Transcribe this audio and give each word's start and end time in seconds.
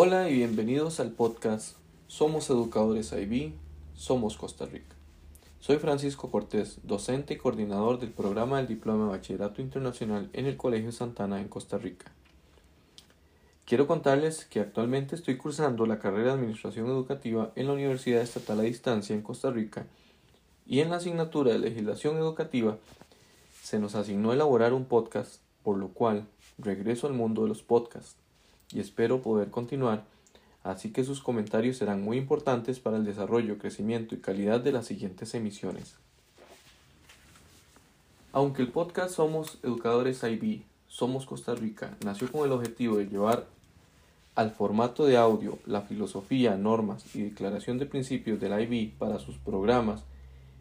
Hola 0.00 0.30
y 0.30 0.34
bienvenidos 0.34 1.00
al 1.00 1.10
podcast 1.10 1.76
Somos 2.06 2.48
Educadores 2.50 3.10
IB, 3.10 3.54
Somos 3.96 4.36
Costa 4.36 4.64
Rica. 4.64 4.94
Soy 5.58 5.78
Francisco 5.78 6.30
Cortés, 6.30 6.78
docente 6.84 7.34
y 7.34 7.36
coordinador 7.36 7.98
del 7.98 8.10
programa 8.12 8.58
del 8.58 8.68
Diploma 8.68 9.06
de 9.06 9.10
Bachillerato 9.10 9.60
Internacional 9.60 10.30
en 10.34 10.46
el 10.46 10.56
Colegio 10.56 10.92
Santana 10.92 11.40
en 11.40 11.48
Costa 11.48 11.78
Rica. 11.78 12.12
Quiero 13.64 13.88
contarles 13.88 14.44
que 14.44 14.60
actualmente 14.60 15.16
estoy 15.16 15.36
cursando 15.36 15.84
la 15.84 15.98
carrera 15.98 16.26
de 16.26 16.34
Administración 16.34 16.86
Educativa 16.86 17.50
en 17.56 17.66
la 17.66 17.72
Universidad 17.72 18.22
Estatal 18.22 18.60
a 18.60 18.62
Distancia 18.62 19.16
en 19.16 19.22
Costa 19.22 19.50
Rica 19.50 19.84
y 20.64 20.78
en 20.78 20.90
la 20.90 20.98
asignatura 20.98 21.50
de 21.50 21.58
Legislación 21.58 22.18
Educativa 22.18 22.78
se 23.64 23.80
nos 23.80 23.96
asignó 23.96 24.32
elaborar 24.32 24.74
un 24.74 24.84
podcast, 24.84 25.40
por 25.64 25.76
lo 25.76 25.88
cual 25.88 26.28
regreso 26.56 27.08
al 27.08 27.14
mundo 27.14 27.42
de 27.42 27.48
los 27.48 27.64
podcasts 27.64 28.16
y 28.72 28.80
espero 28.80 29.22
poder 29.22 29.50
continuar, 29.50 30.04
así 30.62 30.92
que 30.92 31.04
sus 31.04 31.20
comentarios 31.20 31.78
serán 31.78 32.02
muy 32.02 32.16
importantes 32.18 32.80
para 32.80 32.96
el 32.96 33.04
desarrollo, 33.04 33.58
crecimiento 33.58 34.14
y 34.14 34.18
calidad 34.18 34.60
de 34.60 34.72
las 34.72 34.86
siguientes 34.86 35.34
emisiones. 35.34 35.96
Aunque 38.32 38.62
el 38.62 38.68
podcast 38.68 39.14
Somos 39.14 39.58
Educadores 39.62 40.22
IB, 40.22 40.62
Somos 40.86 41.24
Costa 41.24 41.54
Rica, 41.54 41.96
nació 42.04 42.30
con 42.30 42.44
el 42.44 42.52
objetivo 42.52 42.98
de 42.98 43.06
llevar 43.06 43.46
al 44.34 44.52
formato 44.52 45.06
de 45.06 45.16
audio 45.16 45.58
la 45.66 45.82
filosofía, 45.82 46.56
normas 46.56 47.16
y 47.16 47.22
declaración 47.22 47.78
de 47.78 47.86
principios 47.86 48.38
del 48.38 48.52
IB 48.60 48.96
para 48.96 49.18
sus 49.18 49.36
programas, 49.38 50.04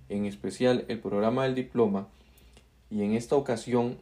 en 0.10 0.26
especial 0.26 0.86
el 0.88 1.00
programa 1.00 1.44
del 1.44 1.54
diploma, 1.54 2.08
y 2.90 3.04
en 3.04 3.14
esta 3.14 3.36
ocasión 3.36 3.98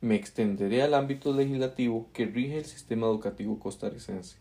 me 0.00 0.14
extenderé 0.14 0.82
al 0.82 0.94
ámbito 0.94 1.32
legislativo 1.34 2.08
que 2.12 2.26
rige 2.26 2.58
el 2.58 2.64
sistema 2.64 3.06
educativo 3.06 3.58
costarricense. 3.58 4.38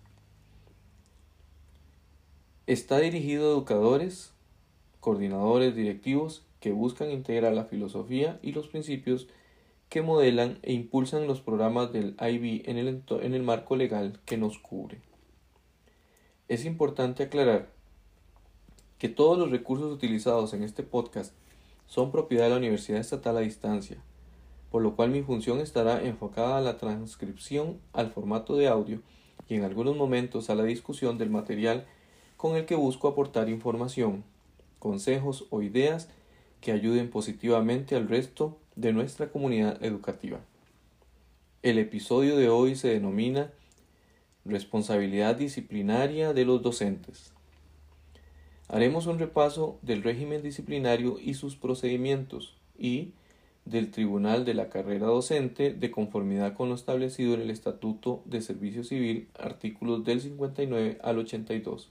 Está 2.66 3.00
dirigido 3.00 3.48
a 3.50 3.52
educadores, 3.54 4.32
coordinadores 5.00 5.76
directivos 5.76 6.46
que 6.60 6.72
buscan 6.72 7.12
integrar 7.12 7.54
la 7.54 7.66
filosofía 7.66 8.40
y 8.42 8.52
los 8.52 8.68
principios 8.68 9.28
que 9.90 10.02
modelan 10.02 10.60
e 10.62 10.74
impulsan 10.74 11.28
los 11.28 11.42
programas 11.42 11.92
del 11.92 12.16
IB 12.22 12.70
en 12.70 12.78
el, 12.78 13.04
en 13.10 13.34
el 13.34 13.44
marco 13.44 13.76
legal 13.76 14.20
que 14.26 14.38
nos 14.38 14.60
cubre. 14.60 15.02
Es 16.48 16.66
importante 16.66 17.24
aclarar 17.24 17.70
que 18.98 19.10
todos 19.10 19.38
los 19.38 19.50
recursos 19.50 19.92
utilizados 19.92 20.54
en 20.54 20.64
este 20.64 20.84
podcast 20.84 21.34
son 21.88 22.12
propiedad 22.12 22.44
de 22.46 22.50
la 22.52 22.58
Universidad 22.58 23.00
Estatal 23.00 23.38
a 23.38 23.42
Distancia, 23.42 23.98
por 24.72 24.82
lo 24.82 24.96
cual 24.96 25.10
mi 25.10 25.22
función 25.22 25.60
estará 25.60 26.04
enfocada 26.04 26.58
a 26.58 26.62
la 26.62 26.78
transcripción 26.78 27.80
al 27.94 28.12
formato 28.12 28.56
de 28.56 28.68
audio 28.68 29.02
y 29.48 29.56
en 29.56 29.64
algunos 29.64 29.96
momentos 29.96 30.50
a 30.50 30.56
la 30.56 30.64
discusión 30.64 31.18
del 31.18 31.30
material 31.30 31.86
con 32.38 32.56
el 32.56 32.66
que 32.66 32.76
busco 32.76 33.08
aportar 33.08 33.50
información, 33.50 34.24
consejos 34.78 35.48
o 35.50 35.62
ideas 35.62 36.10
que 36.62 36.72
ayuden 36.72 37.10
positivamente 37.10 37.96
al 37.96 38.08
resto 38.08 38.58
de 38.76 38.94
nuestra 38.94 39.30
comunidad 39.30 39.84
educativa. 39.84 40.40
El 41.64 41.78
episodio 41.78 42.38
de 42.38 42.50
hoy 42.50 42.76
se 42.76 42.90
denomina 42.90 43.52
Responsabilidad 44.46 45.36
disciplinaria 45.36 46.34
de 46.34 46.46
los 46.46 46.62
docentes. 46.64 47.34
Haremos 48.68 49.06
un 49.06 49.20
repaso 49.20 49.78
del 49.82 50.02
régimen 50.02 50.42
disciplinario 50.42 51.20
y 51.20 51.34
sus 51.34 51.56
procedimientos 51.56 52.56
y 52.78 53.12
del 53.70 53.92
Tribunal 53.92 54.46
de 54.46 54.54
la 54.54 54.70
Carrera 54.70 55.08
Docente 55.08 55.74
de 55.74 55.92
conformidad 55.92 56.54
con 56.54 56.70
lo 56.70 56.76
establecido 56.76 57.36
en 57.36 57.42
el 57.42 57.50
Estatuto 57.50 58.22
de 58.26 58.42
Servicio 58.42 58.84
Civil, 58.84 59.28
artículos 59.38 60.04
del 60.04 60.22
59 60.22 60.98
al 61.04 61.20
82, 61.20 61.90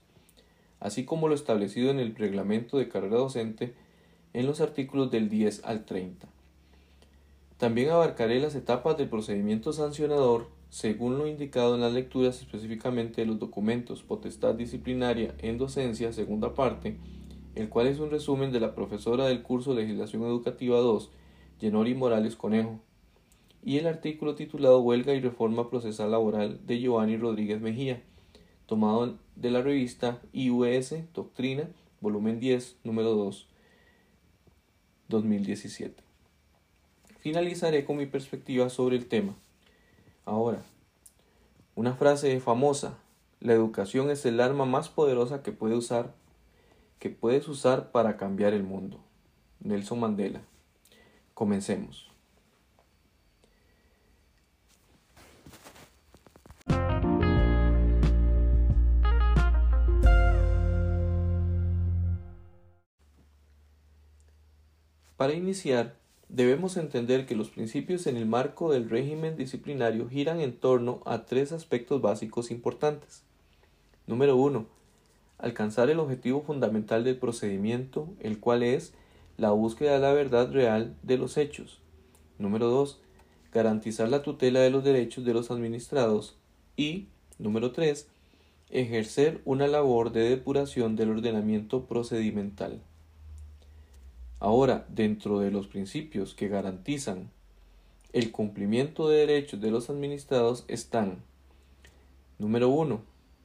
así 0.80 1.04
como 1.04 1.28
lo 1.28 1.34
establecido 1.34 1.91
en 1.91 2.00
el 2.00 2.16
Reglamento 2.16 2.78
de 2.78 2.88
Carrera 2.88 3.16
Docente 3.16 3.75
en 4.32 4.47
los 4.47 4.60
artículos 4.60 5.10
del 5.10 5.28
10 5.28 5.64
al 5.64 5.84
30. 5.84 6.26
También 7.56 7.91
abarcaré 7.91 8.41
las 8.41 8.54
etapas 8.54 8.97
del 8.97 9.08
procedimiento 9.08 9.72
sancionador 9.72 10.48
según 10.70 11.16
lo 11.16 11.26
indicado 11.26 11.75
en 11.75 11.81
las 11.81 11.92
lecturas 11.92 12.41
específicamente 12.41 13.22
de 13.22 13.26
los 13.26 13.38
documentos 13.38 14.02
Potestad 14.02 14.54
Disciplinaria 14.54 15.34
en 15.38 15.58
Docencia, 15.58 16.12
segunda 16.12 16.54
parte, 16.54 16.98
el 17.54 17.69
cual 17.69 17.86
es 17.86 17.98
un 17.98 18.10
resumen 18.10 18.52
de 18.52 18.60
la 18.60 18.75
profesora 18.75 19.26
del 19.26 19.42
curso 19.42 19.75
Legislación 19.75 20.22
Educativa 20.25 20.78
2 20.78 21.10
Yenori 21.60 21.94
Morales 21.94 22.36
Conejo, 22.36 22.80
y 23.64 23.78
el 23.78 23.86
artículo 23.86 24.34
titulado 24.34 24.80
Huelga 24.80 25.14
y 25.14 25.20
Reforma 25.20 25.69
Procesal 25.69 26.12
Laboral 26.12 26.64
de 26.66 26.80
Giovanni 26.80 27.16
Rodríguez 27.16 27.60
Mejía, 27.60 28.02
tomado 28.66 29.19
de 29.36 29.50
la 29.50 29.62
revista 29.62 30.20
IUS 30.32 30.94
Doctrina, 31.12 31.69
volumen 32.00 32.38
10, 32.38 32.76
número 32.84 33.14
2, 33.14 33.48
2017. 35.08 36.02
Finalizaré 37.19 37.84
con 37.84 37.96
mi 37.96 38.06
perspectiva 38.06 38.70
sobre 38.70 38.96
el 38.96 39.06
tema. 39.06 39.34
Ahora, 40.25 40.62
una 41.75 41.94
frase 41.94 42.38
famosa, 42.40 42.98
la 43.40 43.52
educación 43.52 44.10
es 44.10 44.25
el 44.26 44.40
arma 44.40 44.64
más 44.64 44.88
poderosa 44.88 45.42
que 45.42 45.52
puedes 45.52 45.90
usar 47.48 47.90
para 47.90 48.16
cambiar 48.16 48.54
el 48.54 48.62
mundo. 48.62 48.98
Nelson 49.60 50.00
Mandela. 50.00 50.42
Comencemos. 51.38 52.10
Para 65.16 65.32
iniciar, 65.34 65.94
debemos 66.28 66.76
entender 66.76 67.25
que 67.25 67.37
los 67.37 67.50
principios 67.50 68.09
en 68.09 68.16
el 68.16 68.26
marco 68.26 68.72
del 68.72 68.91
régimen 68.91 69.37
disciplinario 69.37 70.09
giran 70.09 70.41
en 70.41 70.56
torno 70.56 71.03
a 71.06 71.25
tres 71.25 71.53
aspectos 71.53 72.03
básicos 72.03 72.50
importantes. 72.50 73.22
Número 74.09 74.34
uno, 74.34 74.66
alcanzar 75.38 75.88
el 75.88 76.00
objetivo 76.00 76.43
fundamental 76.43 77.05
del 77.05 77.16
procedimiento, 77.16 78.09
el 78.19 78.41
cual 78.41 78.65
es 78.65 78.93
la 79.38 79.53
búsqueda 79.53 79.94
de 79.94 80.00
la 80.00 80.12
verdad 80.12 80.53
real 80.53 80.97
de 81.03 81.16
los 81.16 81.37
hechos. 81.37 81.78
Número 82.38 82.69
2. 82.69 83.00
Garantizar 83.53 84.09
la 84.09 84.22
tutela 84.22 84.60
de 84.60 84.71
los 84.71 84.84
derechos 84.84 85.25
de 85.25 85.32
los 85.32 85.50
administrados. 85.50 86.37
Y, 86.76 87.06
número 87.38 87.72
3. 87.72 88.09
Ejercer 88.71 89.41
una 89.44 89.69
labor 89.69 90.12
de 90.12 90.28
depuración 90.28 90.97
del 90.97 91.10
ordenamiento 91.10 91.87
procedimental. 91.87 92.82
Ahora, 94.41 94.87
dentro 94.88 95.38
de 95.38 95.53
los 95.53 95.69
principios 95.69 96.34
que 96.34 96.49
garantizan 96.49 97.31
el 98.12 98.32
cumplimiento 98.32 99.09
de 99.09 99.19
derechos 99.19 99.60
de 99.60 99.70
los 99.70 99.88
administrados 99.88 100.65
están 100.69 101.22
Número 102.38 102.69
1. 102.69 103.00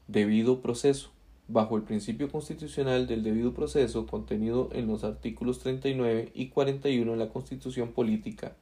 Debido 0.07 0.61
proceso 0.61 1.12
bajo 1.47 1.75
el 1.75 1.83
principio 1.83 2.31
constitucional 2.31 3.07
del 3.07 3.23
debido 3.23 3.53
proceso 3.53 4.05
contenido 4.07 4.69
en 4.73 4.87
los 4.87 5.03
artículos 5.03 5.59
39 5.59 6.31
y 6.33 6.47
41 6.47 7.11
de 7.11 7.17
la 7.17 7.29
Constitución 7.29 7.91
Política, 7.91 8.55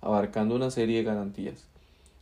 abarcando 0.00 0.54
una 0.54 0.70
serie 0.70 0.98
de 0.98 1.04
garantías. 1.04 1.66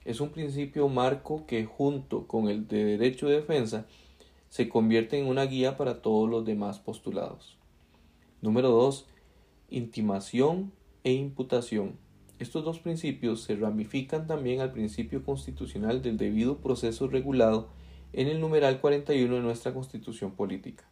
Es 0.04 0.20
un 0.20 0.30
principio 0.30 0.88
marco 0.88 1.44
que, 1.46 1.64
junto 1.64 2.26
con 2.26 2.48
el 2.48 2.66
de 2.68 2.84
derecho 2.84 3.28
de 3.28 3.36
defensa, 3.36 3.86
se 4.48 4.68
convierte 4.68 5.18
en 5.18 5.26
una 5.26 5.44
guía 5.44 5.76
para 5.76 6.00
todos 6.00 6.30
los 6.30 6.46
demás 6.46 6.78
postulados. 6.78 7.56
Número 8.40 8.70
2. 8.70 9.04
Intimación 9.70 10.72
e 11.04 11.12
imputación. 11.12 11.96
Estos 12.38 12.64
dos 12.64 12.78
principios 12.78 13.42
se 13.42 13.56
ramifican 13.56 14.26
también 14.26 14.60
al 14.60 14.72
principio 14.72 15.24
constitucional 15.24 16.02
del 16.02 16.16
debido 16.16 16.58
proceso 16.58 17.08
regulado 17.08 17.68
en 18.12 18.28
el 18.28 18.40
numeral 18.40 18.80
41 18.80 19.34
de 19.34 19.40
nuestra 19.40 19.74
Constitución 19.74 20.32
Política. 20.32 20.84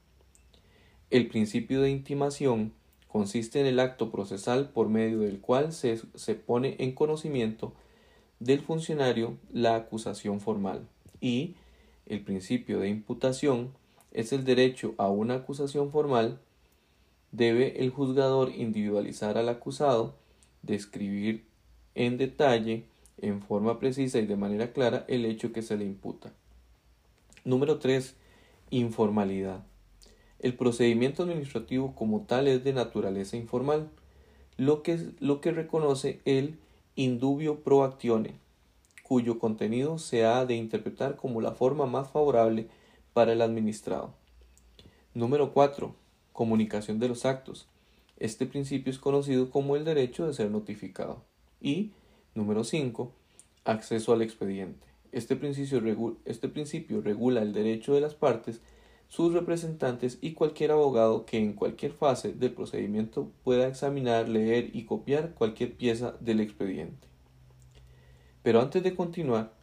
El 1.10 1.28
principio 1.28 1.82
de 1.82 1.90
intimación 1.90 2.72
consiste 3.08 3.60
en 3.60 3.66
el 3.66 3.80
acto 3.80 4.10
procesal 4.10 4.70
por 4.70 4.88
medio 4.88 5.20
del 5.20 5.40
cual 5.40 5.72
se, 5.72 6.00
se 6.14 6.34
pone 6.34 6.76
en 6.78 6.92
conocimiento 6.92 7.72
del 8.40 8.60
funcionario 8.60 9.38
la 9.52 9.76
acusación 9.76 10.40
formal 10.40 10.86
y 11.20 11.54
el 12.06 12.20
principio 12.20 12.80
de 12.80 12.88
imputación 12.88 13.72
es 14.12 14.32
el 14.32 14.44
derecho 14.44 14.94
a 14.98 15.08
una 15.08 15.34
acusación 15.34 15.90
formal 15.90 16.40
debe 17.32 17.82
el 17.82 17.90
juzgador 17.90 18.50
individualizar 18.54 19.36
al 19.36 19.48
acusado, 19.48 20.16
describir 20.62 21.44
en 21.94 22.16
detalle, 22.16 22.84
en 23.18 23.42
forma 23.42 23.78
precisa 23.78 24.18
y 24.18 24.26
de 24.26 24.36
manera 24.36 24.72
clara 24.72 25.04
el 25.08 25.24
hecho 25.24 25.52
que 25.52 25.62
se 25.62 25.76
le 25.76 25.84
imputa. 25.84 26.32
Número 27.46 27.78
3. 27.78 28.16
Informalidad. 28.70 29.64
El 30.40 30.56
procedimiento 30.56 31.22
administrativo 31.22 31.94
como 31.94 32.22
tal 32.22 32.48
es 32.48 32.64
de 32.64 32.72
naturaleza 32.72 33.36
informal, 33.36 33.88
lo 34.56 34.82
que, 34.82 35.12
lo 35.20 35.40
que 35.40 35.52
reconoce 35.52 36.20
el 36.24 36.58
indubio 36.96 37.62
pro 37.62 37.84
actione, 37.84 38.34
cuyo 39.04 39.38
contenido 39.38 39.98
se 39.98 40.24
ha 40.24 40.44
de 40.44 40.56
interpretar 40.56 41.14
como 41.14 41.40
la 41.40 41.52
forma 41.52 41.86
más 41.86 42.10
favorable 42.10 42.66
para 43.12 43.32
el 43.32 43.40
administrado. 43.40 44.12
Número 45.14 45.52
4. 45.52 45.94
Comunicación 46.32 46.98
de 46.98 47.06
los 47.06 47.24
actos. 47.24 47.68
Este 48.16 48.46
principio 48.46 48.90
es 48.90 48.98
conocido 48.98 49.50
como 49.50 49.76
el 49.76 49.84
derecho 49.84 50.26
de 50.26 50.34
ser 50.34 50.50
notificado. 50.50 51.22
Y, 51.60 51.92
número 52.34 52.64
5. 52.64 53.12
Acceso 53.64 54.12
al 54.12 54.22
expediente. 54.22 54.95
Este 55.16 55.34
principio, 55.34 56.18
este 56.26 56.46
principio 56.46 57.00
regula 57.00 57.40
el 57.40 57.54
derecho 57.54 57.94
de 57.94 58.02
las 58.02 58.14
partes 58.14 58.60
sus 59.08 59.32
representantes 59.32 60.18
y 60.20 60.32
cualquier 60.32 60.72
abogado 60.72 61.24
que 61.24 61.38
en 61.38 61.54
cualquier 61.54 61.92
fase 61.92 62.34
del 62.34 62.52
procedimiento 62.52 63.32
pueda 63.42 63.66
examinar, 63.66 64.28
leer 64.28 64.68
y 64.74 64.84
copiar 64.84 65.32
cualquier 65.32 65.72
pieza 65.72 66.16
del 66.20 66.40
expediente. 66.40 67.08
Pero 68.42 68.60
antes 68.60 68.82
de 68.82 68.94
continuar, 68.94 69.54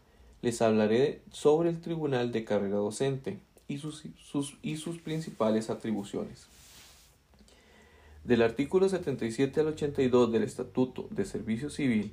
les 0.42 0.60
hablaré 0.64 1.22
sobre 1.32 1.70
el 1.70 1.82
Tribunal 1.82 2.32
de 2.32 2.46
Carrera 2.46 2.78
Docente 2.78 3.38
y 3.68 3.78
sus, 3.78 4.06
y 4.64 4.78
sus 4.78 4.98
principales 5.02 5.70
atribuciones. 5.70 6.48
Del 8.24 8.42
artículo 8.42 8.90
77 8.90 9.60
al 9.60 9.68
82 9.68 10.32
del 10.32 10.42
Estatuto 10.42 11.08
de 11.12 11.26
Servicio 11.26 11.70
Civil, 11.70 12.12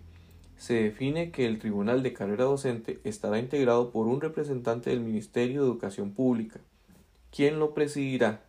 se 0.60 0.74
define 0.74 1.30
que 1.30 1.46
el 1.46 1.58
Tribunal 1.58 2.02
de 2.02 2.12
Carrera 2.12 2.44
Docente 2.44 3.00
estará 3.02 3.38
integrado 3.38 3.90
por 3.90 4.06
un 4.06 4.20
representante 4.20 4.90
del 4.90 5.00
Ministerio 5.00 5.62
de 5.62 5.66
Educación 5.66 6.12
Pública, 6.12 6.60
¿Quién 7.34 7.58
lo 7.58 7.72
presidirá? 7.72 8.42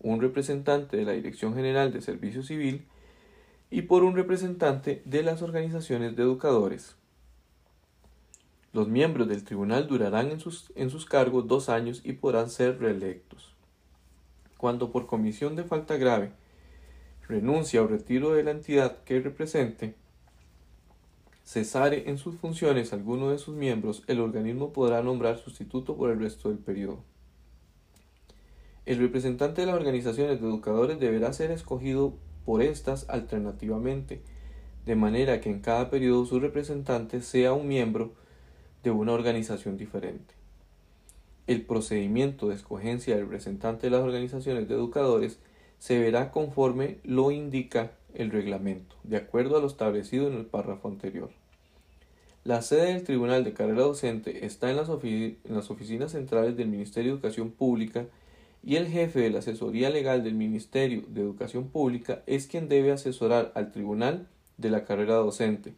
Un 0.00 0.20
representante 0.20 0.96
de 0.96 1.04
la 1.04 1.12
Dirección 1.12 1.54
General 1.54 1.92
de 1.92 2.00
Servicio 2.00 2.42
Civil 2.42 2.84
y 3.70 3.82
por 3.82 4.02
un 4.02 4.16
representante 4.16 5.02
de 5.04 5.22
las 5.22 5.40
organizaciones 5.40 6.16
de 6.16 6.24
educadores. 6.24 6.96
Los 8.72 8.88
miembros 8.88 9.28
del 9.28 9.44
tribunal 9.44 9.86
durarán 9.86 10.32
en 10.32 10.40
sus, 10.40 10.72
en 10.74 10.90
sus 10.90 11.06
cargos 11.06 11.46
dos 11.46 11.68
años 11.68 12.00
y 12.02 12.14
podrán 12.14 12.50
ser 12.50 12.80
reelectos. 12.80 13.54
Cuando 14.56 14.90
por 14.90 15.06
comisión 15.06 15.54
de 15.54 15.62
falta 15.62 15.96
grave 15.96 16.32
renuncia 17.28 17.82
o 17.82 17.86
retiro 17.86 18.32
de 18.32 18.42
la 18.42 18.50
entidad 18.50 19.04
que 19.04 19.20
represente, 19.20 19.94
cesare 21.50 22.08
en 22.08 22.16
sus 22.16 22.36
funciones 22.36 22.92
alguno 22.92 23.30
de 23.30 23.38
sus 23.38 23.56
miembros, 23.56 24.04
el 24.06 24.20
organismo 24.20 24.72
podrá 24.72 25.02
nombrar 25.02 25.36
sustituto 25.36 25.96
por 25.96 26.12
el 26.12 26.20
resto 26.20 26.48
del 26.48 26.58
periodo. 26.58 27.02
El 28.86 28.98
representante 28.98 29.62
de 29.62 29.66
las 29.66 29.74
organizaciones 29.74 30.40
de 30.40 30.46
educadores 30.46 31.00
deberá 31.00 31.32
ser 31.32 31.50
escogido 31.50 32.14
por 32.44 32.62
estas 32.62 33.10
alternativamente, 33.10 34.22
de 34.86 34.94
manera 34.94 35.40
que 35.40 35.50
en 35.50 35.58
cada 35.58 35.90
periodo 35.90 36.24
su 36.24 36.38
representante 36.38 37.20
sea 37.20 37.52
un 37.52 37.66
miembro 37.66 38.12
de 38.84 38.92
una 38.92 39.10
organización 39.10 39.76
diferente. 39.76 40.34
El 41.48 41.62
procedimiento 41.62 42.48
de 42.48 42.54
escogencia 42.54 43.16
del 43.16 43.24
representante 43.24 43.88
de 43.88 43.90
las 43.90 44.04
organizaciones 44.04 44.68
de 44.68 44.74
educadores 44.76 45.40
se 45.80 45.98
verá 45.98 46.30
conforme 46.30 46.98
lo 47.02 47.32
indica 47.32 47.90
el 48.14 48.30
reglamento, 48.30 48.94
de 49.02 49.16
acuerdo 49.16 49.56
a 49.56 49.60
lo 49.60 49.66
establecido 49.66 50.28
en 50.28 50.34
el 50.34 50.46
párrafo 50.46 50.86
anterior. 50.86 51.39
La 52.42 52.62
sede 52.62 52.94
del 52.94 53.04
Tribunal 53.04 53.44
de 53.44 53.52
Carrera 53.52 53.82
Docente 53.82 54.46
está 54.46 54.70
en 54.70 54.76
las, 54.76 54.88
en 54.88 55.36
las 55.44 55.70
oficinas 55.70 56.12
centrales 56.12 56.56
del 56.56 56.68
Ministerio 56.68 57.10
de 57.10 57.16
Educación 57.16 57.50
Pública 57.50 58.06
y 58.64 58.76
el 58.76 58.88
jefe 58.88 59.20
de 59.20 59.28
la 59.28 59.40
asesoría 59.40 59.90
legal 59.90 60.24
del 60.24 60.36
Ministerio 60.36 61.04
de 61.06 61.20
Educación 61.20 61.68
Pública 61.68 62.22
es 62.26 62.46
quien 62.46 62.70
debe 62.70 62.92
asesorar 62.92 63.52
al 63.54 63.72
tribunal 63.72 64.26
de 64.56 64.70
la 64.70 64.86
carrera 64.86 65.16
docente, 65.16 65.74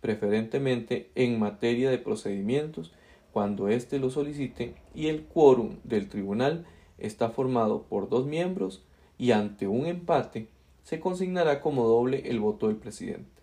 preferentemente 0.00 1.10
en 1.16 1.40
materia 1.40 1.90
de 1.90 1.98
procedimientos 1.98 2.92
cuando 3.32 3.66
éste 3.66 3.98
lo 3.98 4.10
solicite 4.10 4.76
y 4.94 5.08
el 5.08 5.24
quórum 5.24 5.78
del 5.82 6.08
tribunal 6.08 6.66
está 6.98 7.30
formado 7.30 7.82
por 7.82 8.08
dos 8.08 8.26
miembros 8.26 8.84
y 9.18 9.32
ante 9.32 9.66
un 9.66 9.86
empate 9.86 10.46
se 10.84 11.00
consignará 11.00 11.60
como 11.60 11.84
doble 11.88 12.30
el 12.30 12.38
voto 12.38 12.68
del 12.68 12.76
presidente. 12.76 13.35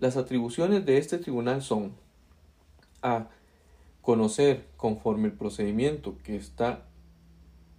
Las 0.00 0.16
atribuciones 0.16 0.86
de 0.86 0.98
este 0.98 1.18
tribunal 1.18 1.60
son 1.62 1.92
a. 3.02 3.28
conocer 4.00 4.64
conforme 4.76 5.26
el 5.26 5.34
procedimiento 5.34 6.16
que 6.24 6.36
está 6.36 6.84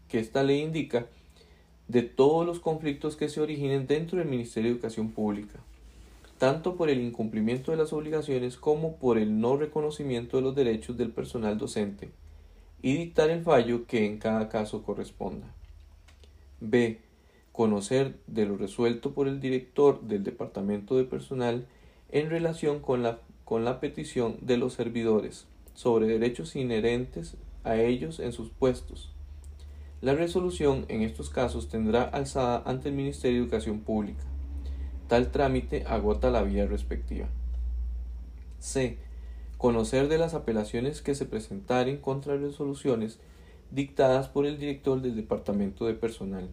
que 0.09 0.19
esta 0.19 0.43
ley 0.43 0.61
indica 0.61 1.07
de 1.87 2.03
todos 2.03 2.45
los 2.45 2.59
conflictos 2.59 3.15
que 3.15 3.29
se 3.29 3.41
originen 3.41 3.87
dentro 3.87 4.19
del 4.19 4.27
Ministerio 4.27 4.69
de 4.69 4.75
Educación 4.75 5.11
Pública, 5.11 5.59
tanto 6.37 6.75
por 6.75 6.89
el 6.89 7.01
incumplimiento 7.01 7.71
de 7.71 7.77
las 7.77 7.93
obligaciones 7.93 8.57
como 8.57 8.97
por 8.97 9.17
el 9.17 9.39
no 9.39 9.57
reconocimiento 9.57 10.37
de 10.37 10.43
los 10.43 10.55
derechos 10.55 10.97
del 10.97 11.11
personal 11.11 11.57
docente, 11.57 12.09
y 12.81 12.95
dictar 12.95 13.29
el 13.29 13.43
fallo 13.43 13.85
que 13.87 14.05
en 14.05 14.19
cada 14.19 14.49
caso 14.49 14.83
corresponda. 14.83 15.47
B. 16.59 16.99
Conocer 17.51 18.19
de 18.27 18.45
lo 18.45 18.57
resuelto 18.57 19.13
por 19.13 19.27
el 19.27 19.39
director 19.39 20.01
del 20.01 20.23
Departamento 20.23 20.95
de 20.95 21.05
Personal 21.05 21.65
en 22.11 22.29
relación 22.29 22.79
con 22.79 23.03
la, 23.03 23.19
con 23.45 23.65
la 23.65 23.79
petición 23.79 24.37
de 24.41 24.57
los 24.57 24.73
servidores 24.73 25.47
sobre 25.73 26.07
derechos 26.07 26.55
inherentes 26.55 27.37
a 27.63 27.75
ellos 27.75 28.19
en 28.19 28.31
sus 28.33 28.49
puestos 28.49 29.11
la 30.01 30.15
resolución 30.15 30.85
en 30.87 31.01
estos 31.01 31.29
casos 31.29 31.67
tendrá 31.67 32.03
alzada 32.03 32.63
ante 32.65 32.87
el 32.87 32.95
Ministerio 32.95 33.39
de 33.39 33.43
Educación 33.43 33.81
Pública. 33.81 34.23
Tal 35.09 35.29
trámite 35.29 35.83
agota 35.85 36.31
la 36.31 36.41
vía 36.41 36.65
respectiva. 36.67 37.27
C. 38.59 38.97
Conocer 39.57 40.07
de 40.07 40.17
las 40.17 40.33
apelaciones 40.35 41.01
que 41.01 41.15
se 41.15 41.25
presentaren 41.25 41.97
contra 41.97 42.37
resoluciones 42.37 43.19
dictadas 43.71 44.29
por 44.29 44.45
el 44.45 44.57
director 44.57 45.01
del 45.01 45.17
Departamento 45.17 45.85
de 45.85 45.95
Personal 45.95 46.49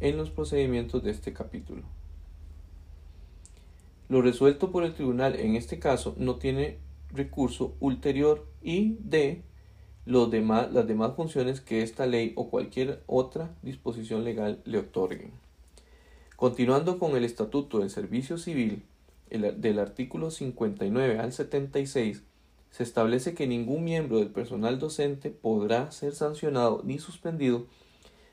en 0.00 0.16
los 0.16 0.30
procedimientos 0.30 1.04
de 1.04 1.12
este 1.12 1.32
capítulo. 1.32 1.82
Lo 4.08 4.22
resuelto 4.22 4.70
por 4.70 4.84
el 4.84 4.94
tribunal 4.94 5.36
en 5.36 5.56
este 5.56 5.78
caso 5.78 6.14
no 6.18 6.36
tiene 6.36 6.78
recurso 7.12 7.76
ulterior 7.80 8.46
y 8.62 8.96
D 9.00 9.42
demás, 10.30 10.72
las 10.72 10.86
demás 10.86 11.14
funciones 11.14 11.60
que 11.60 11.82
esta 11.82 12.06
ley 12.06 12.32
o 12.36 12.48
cualquier 12.48 13.02
otra 13.06 13.54
disposición 13.62 14.24
legal 14.24 14.62
le 14.64 14.78
otorguen. 14.78 15.32
Continuando 16.36 16.98
con 16.98 17.16
el 17.16 17.24
Estatuto 17.24 17.80
del 17.80 17.90
Servicio 17.90 18.38
Civil, 18.38 18.84
del 19.30 19.78
artículo 19.78 20.30
59 20.30 21.18
al 21.18 21.32
76, 21.32 22.22
se 22.70 22.82
establece 22.82 23.34
que 23.34 23.46
ningún 23.46 23.84
miembro 23.84 24.18
del 24.18 24.28
personal 24.28 24.78
docente 24.78 25.30
podrá 25.30 25.90
ser 25.90 26.14
sancionado 26.14 26.82
ni 26.84 26.98
suspendido 26.98 27.66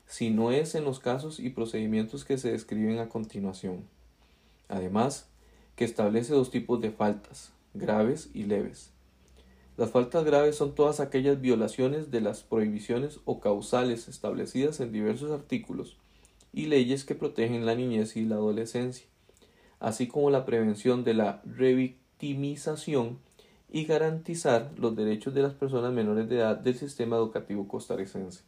si 0.06 0.30
no 0.30 0.52
es 0.52 0.74
en 0.74 0.84
los 0.84 1.00
casos 1.00 1.40
y 1.40 1.50
procedimientos 1.50 2.24
que 2.24 2.38
se 2.38 2.52
describen 2.52 2.98
a 2.98 3.08
continuación. 3.08 3.84
Además, 4.68 5.28
que 5.76 5.84
establece 5.84 6.32
dos 6.32 6.50
tipos 6.50 6.80
de 6.80 6.90
faltas, 6.90 7.52
graves 7.74 8.30
y 8.34 8.44
leves. 8.44 8.90
Las 9.76 9.90
faltas 9.90 10.24
graves 10.24 10.56
son 10.56 10.74
todas 10.74 11.00
aquellas 11.00 11.40
violaciones 11.40 12.10
de 12.10 12.22
las 12.22 12.42
prohibiciones 12.42 13.20
o 13.26 13.40
causales 13.40 14.08
establecidas 14.08 14.80
en 14.80 14.90
diversos 14.90 15.30
artículos 15.30 15.98
y 16.54 16.66
leyes 16.66 17.04
que 17.04 17.14
protegen 17.14 17.66
la 17.66 17.74
niñez 17.74 18.16
y 18.16 18.24
la 18.24 18.36
adolescencia, 18.36 19.06
así 19.78 20.06
como 20.06 20.30
la 20.30 20.46
prevención 20.46 21.04
de 21.04 21.12
la 21.12 21.42
revictimización 21.44 23.18
y 23.70 23.84
garantizar 23.84 24.72
los 24.78 24.96
derechos 24.96 25.34
de 25.34 25.42
las 25.42 25.52
personas 25.52 25.92
menores 25.92 26.26
de 26.30 26.36
edad 26.36 26.56
del 26.56 26.76
sistema 26.76 27.16
educativo 27.16 27.68
costarricense. 27.68 28.44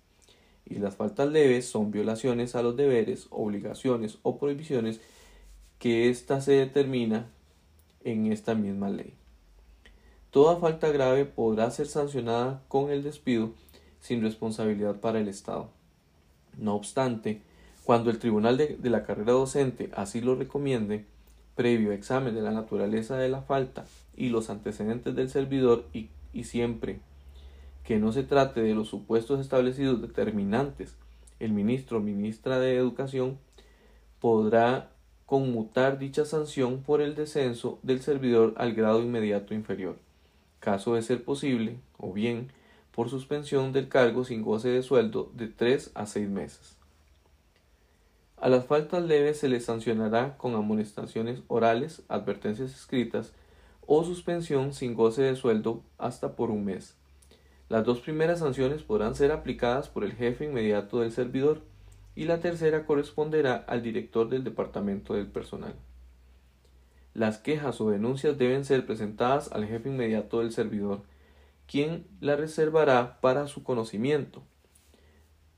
Y 0.65 0.77
las 0.77 0.97
faltas 0.97 1.31
leves 1.31 1.67
son 1.67 1.91
violaciones 1.91 2.55
a 2.55 2.63
los 2.63 2.77
deberes, 2.77 3.27
obligaciones 3.29 4.19
o 4.23 4.39
prohibiciones 4.39 5.01
que 5.79 6.11
ésta 6.11 6.41
se 6.41 6.53
determina 6.53 7.27
en 8.05 8.33
esta 8.33 8.55
misma 8.55 8.91
ley. 8.91 9.15
Toda 10.31 10.57
falta 10.57 10.89
grave 10.89 11.25
podrá 11.25 11.71
ser 11.71 11.87
sancionada 11.87 12.63
con 12.69 12.91
el 12.91 13.03
despido 13.03 13.53
sin 14.01 14.23
responsabilidad 14.23 14.97
para 14.97 15.21
el 15.21 15.29
Estado. 15.29 15.71
No 16.57 16.75
obstante, 16.75 17.41
cuando 17.85 18.11
el 18.11 18.19
Tribunal 18.19 18.57
de, 18.57 18.79
la 18.83 19.05
carrera 19.05 19.33
docente 19.33 19.91
así 19.95 20.21
lo 20.21 20.35
recomiende, 20.35 21.07
previo 21.55 21.93
examen 21.93 22.35
de 22.35 22.43
la 22.43 22.51
naturaleza 22.51 23.17
de 23.17 23.29
la 23.29 23.43
falta 23.43 23.87
y 24.17 24.29
los 24.29 24.51
antecedentes 24.51 25.15
del 25.15 25.31
servidor 25.31 25.87
y, 25.93 26.09
y 26.33 26.45
siempre 26.45 27.01
que 27.85 27.99
no 27.99 28.13
se 28.13 28.23
trate 28.23 28.61
de 28.61 28.75
los 28.75 28.89
supuestos 28.89 29.41
establecidos 29.41 30.03
determinantes, 30.03 30.95
el 31.41 31.53
ministro 31.53 31.99
o 31.99 32.01
ministra 32.01 32.59
de 32.59 32.77
Educación 32.77 33.39
podrá 34.21 34.91
conmutar 35.29 36.01
dicha 36.01 36.25
sanción 36.25 36.83
por 36.83 37.01
el 37.01 37.15
descenso 37.15 37.79
del 37.85 38.01
servidor 38.03 38.55
al 38.57 38.73
grado 38.75 39.01
inmediato 39.01 39.55
inferior 39.55 39.97
caso 40.61 40.95
de 40.95 41.03
ser 41.03 41.25
posible, 41.25 41.79
o 41.97 42.13
bien 42.13 42.51
por 42.93 43.09
suspensión 43.09 43.73
del 43.73 43.89
cargo 43.89 44.25
sin 44.25 44.43
goce 44.43 44.69
de 44.69 44.83
sueldo 44.83 45.31
de 45.35 45.47
tres 45.47 45.91
a 45.95 46.07
seis 46.07 46.29
meses. 46.29 46.77
A 48.37 48.49
las 48.49 48.67
faltas 48.67 49.03
leves 49.03 49.39
se 49.39 49.49
les 49.49 49.65
sancionará 49.65 50.37
con 50.37 50.55
amonestaciones 50.55 51.41
orales, 51.49 52.03
advertencias 52.09 52.75
escritas 52.75 53.33
o 53.87 54.05
suspensión 54.05 54.73
sin 54.73 54.95
goce 54.95 55.23
de 55.23 55.37
sueldo 55.37 55.83
hasta 55.97 56.37
por 56.37 56.51
un 56.51 56.65
mes. 56.65 56.95
Las 57.69 57.85
dos 57.85 58.01
primeras 58.01 58.39
sanciones 58.39 58.83
podrán 58.83 59.15
ser 59.15 59.33
aplicadas 59.33 59.89
por 59.89 60.05
el 60.05 60.13
jefe 60.13 60.45
inmediato 60.45 61.01
del 61.01 61.13
servidor 61.13 61.63
y 62.19 62.25
la 62.25 62.41
tercera 62.41 62.85
corresponderá 62.85 63.55
al 63.69 63.81
director 63.81 64.29
del 64.29 64.43
departamento 64.43 65.15
del 65.15 65.29
personal. 65.29 65.77
Las 67.15 67.39
quejas 67.39 67.81
o 67.81 67.91
denuncias 67.91 68.37
deben 68.37 68.65
ser 68.65 68.85
presentadas 68.87 69.53
al 69.53 69.67
jefe 69.67 69.89
inmediato 69.89 70.41
del 70.41 70.51
servidor, 70.51 71.03
quien 71.69 72.09
la 72.21 72.35
reservará 72.35 73.21
para 73.21 73.47
su 73.47 73.63
conocimiento, 73.63 74.43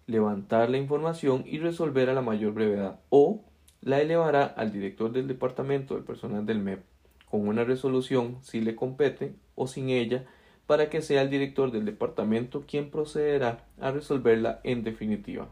levantar 0.07 0.69
la 0.69 0.77
información 0.77 1.45
y 1.47 1.61
resolver 1.61 2.11
a 2.11 2.13
la 2.13 2.21
mayor 2.21 2.53
brevedad, 2.53 3.01
o 3.09 3.43
la 3.81 4.03
elevará 4.03 4.45
al 4.45 4.71
director 4.71 5.13
del 5.13 5.29
departamento 5.29 5.95
del 5.95 6.05
personal 6.05 6.45
del 6.45 6.59
MEP, 6.59 6.85
con 7.31 7.49
una 7.49 7.65
resolución 7.65 8.37
si 8.43 8.61
le 8.61 8.77
compete 8.77 9.35
o 9.55 9.67
sin 9.67 9.89
ella, 9.89 10.27
para 10.67 10.91
que 10.91 11.01
sea 11.01 11.23
el 11.23 11.31
director 11.31 11.73
del 11.73 11.87
departamento 11.87 12.65
quien 12.69 12.91
procederá 12.91 13.65
a 13.81 13.93
resolverla 13.93 14.61
en 14.63 14.85
definitiva. 14.85 15.49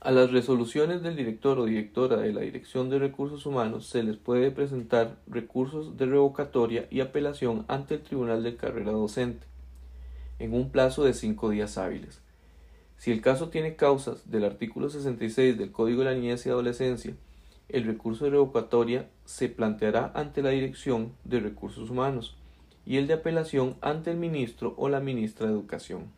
A 0.00 0.12
las 0.12 0.30
resoluciones 0.30 1.02
del 1.02 1.16
director 1.16 1.58
o 1.58 1.64
directora 1.64 2.18
de 2.18 2.32
la 2.32 2.42
Dirección 2.42 2.88
de 2.88 3.00
Recursos 3.00 3.46
Humanos 3.46 3.88
se 3.88 4.04
les 4.04 4.16
puede 4.16 4.52
presentar 4.52 5.16
recursos 5.26 5.96
de 5.96 6.06
revocatoria 6.06 6.86
y 6.88 7.00
apelación 7.00 7.64
ante 7.66 7.94
el 7.94 8.02
Tribunal 8.02 8.44
de 8.44 8.54
Carrera 8.54 8.92
Docente 8.92 9.44
en 10.38 10.54
un 10.54 10.70
plazo 10.70 11.02
de 11.02 11.14
cinco 11.14 11.50
días 11.50 11.78
hábiles. 11.78 12.22
Si 12.96 13.10
el 13.10 13.20
caso 13.20 13.48
tiene 13.48 13.74
causas 13.74 14.30
del 14.30 14.44
artículo 14.44 14.88
66 14.88 15.58
del 15.58 15.72
Código 15.72 16.04
de 16.04 16.12
la 16.12 16.14
Niñez 16.14 16.46
y 16.46 16.50
Adolescencia, 16.50 17.14
el 17.68 17.82
recurso 17.82 18.24
de 18.24 18.30
revocatoria 18.30 19.08
se 19.24 19.48
planteará 19.48 20.12
ante 20.14 20.42
la 20.42 20.50
Dirección 20.50 21.12
de 21.24 21.40
Recursos 21.40 21.90
Humanos 21.90 22.36
y 22.86 22.98
el 22.98 23.08
de 23.08 23.14
apelación 23.14 23.76
ante 23.80 24.12
el 24.12 24.16
ministro 24.16 24.74
o 24.78 24.88
la 24.88 25.00
ministra 25.00 25.48
de 25.48 25.54
Educación. 25.54 26.17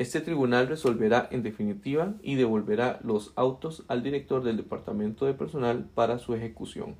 Este 0.00 0.22
tribunal 0.22 0.66
resolverá 0.66 1.28
en 1.30 1.42
definitiva 1.42 2.14
y 2.22 2.36
devolverá 2.36 3.00
los 3.04 3.34
autos 3.36 3.84
al 3.86 4.02
director 4.02 4.42
del 4.42 4.56
Departamento 4.56 5.26
de 5.26 5.34
Personal 5.34 5.90
para 5.94 6.18
su 6.18 6.34
ejecución. 6.34 6.96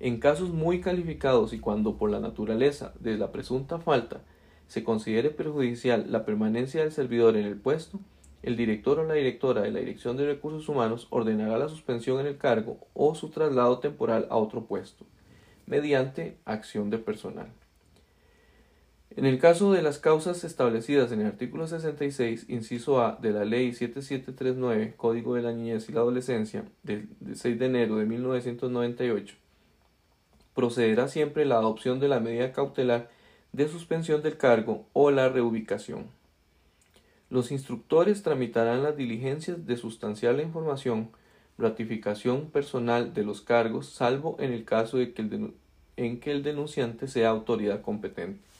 En 0.00 0.18
casos 0.18 0.50
muy 0.50 0.80
calificados 0.80 1.52
y 1.52 1.60
cuando 1.60 1.98
por 1.98 2.10
la 2.10 2.18
naturaleza 2.18 2.94
de 2.98 3.16
la 3.16 3.30
presunta 3.30 3.78
falta 3.78 4.22
se 4.66 4.82
considere 4.82 5.30
perjudicial 5.30 6.10
la 6.10 6.24
permanencia 6.24 6.80
del 6.80 6.90
servidor 6.90 7.36
en 7.36 7.46
el 7.46 7.56
puesto, 7.56 8.00
el 8.42 8.56
director 8.56 8.98
o 8.98 9.04
la 9.04 9.14
directora 9.14 9.62
de 9.62 9.70
la 9.70 9.78
Dirección 9.78 10.16
de 10.16 10.26
Recursos 10.26 10.68
Humanos 10.68 11.06
ordenará 11.10 11.58
la 11.58 11.68
suspensión 11.68 12.18
en 12.18 12.26
el 12.26 12.38
cargo 12.38 12.78
o 12.92 13.14
su 13.14 13.30
traslado 13.30 13.78
temporal 13.78 14.26
a 14.30 14.36
otro 14.36 14.64
puesto, 14.64 15.06
mediante 15.66 16.38
acción 16.44 16.90
de 16.90 16.98
personal. 16.98 17.52
En 19.14 19.26
el 19.26 19.38
caso 19.38 19.72
de 19.72 19.82
las 19.82 19.98
causas 19.98 20.42
establecidas 20.42 21.12
en 21.12 21.20
el 21.20 21.26
artículo 21.26 21.66
66, 21.66 22.46
inciso 22.48 23.02
A 23.02 23.18
de 23.20 23.32
la 23.32 23.44
Ley 23.44 23.74
7739, 23.74 24.94
Código 24.96 25.34
de 25.34 25.42
la 25.42 25.52
Niñez 25.52 25.88
y 25.90 25.92
la 25.92 26.00
Adolescencia, 26.00 26.64
del 26.82 27.08
6 27.34 27.58
de 27.58 27.66
enero 27.66 27.96
de 27.96 28.06
1998, 28.06 29.34
procederá 30.54 31.08
siempre 31.08 31.44
la 31.44 31.56
adopción 31.56 32.00
de 32.00 32.08
la 32.08 32.20
medida 32.20 32.52
cautelar 32.52 33.10
de 33.52 33.68
suspensión 33.68 34.22
del 34.22 34.38
cargo 34.38 34.86
o 34.94 35.10
la 35.10 35.28
reubicación. 35.28 36.06
Los 37.28 37.52
instructores 37.52 38.22
tramitarán 38.22 38.82
las 38.82 38.96
diligencias 38.96 39.66
de 39.66 39.76
sustanciar 39.76 40.36
la 40.36 40.42
información, 40.42 41.10
ratificación 41.58 42.50
personal 42.50 43.12
de 43.12 43.24
los 43.24 43.42
cargos, 43.42 43.90
salvo 43.90 44.36
en 44.38 44.52
el 44.52 44.64
caso 44.64 44.96
de 44.96 45.12
que 45.12 45.50
en 45.98 46.20
que 46.20 46.30
el 46.30 46.42
denunciante 46.42 47.08
sea 47.08 47.28
autoridad 47.28 47.82
competente 47.82 48.51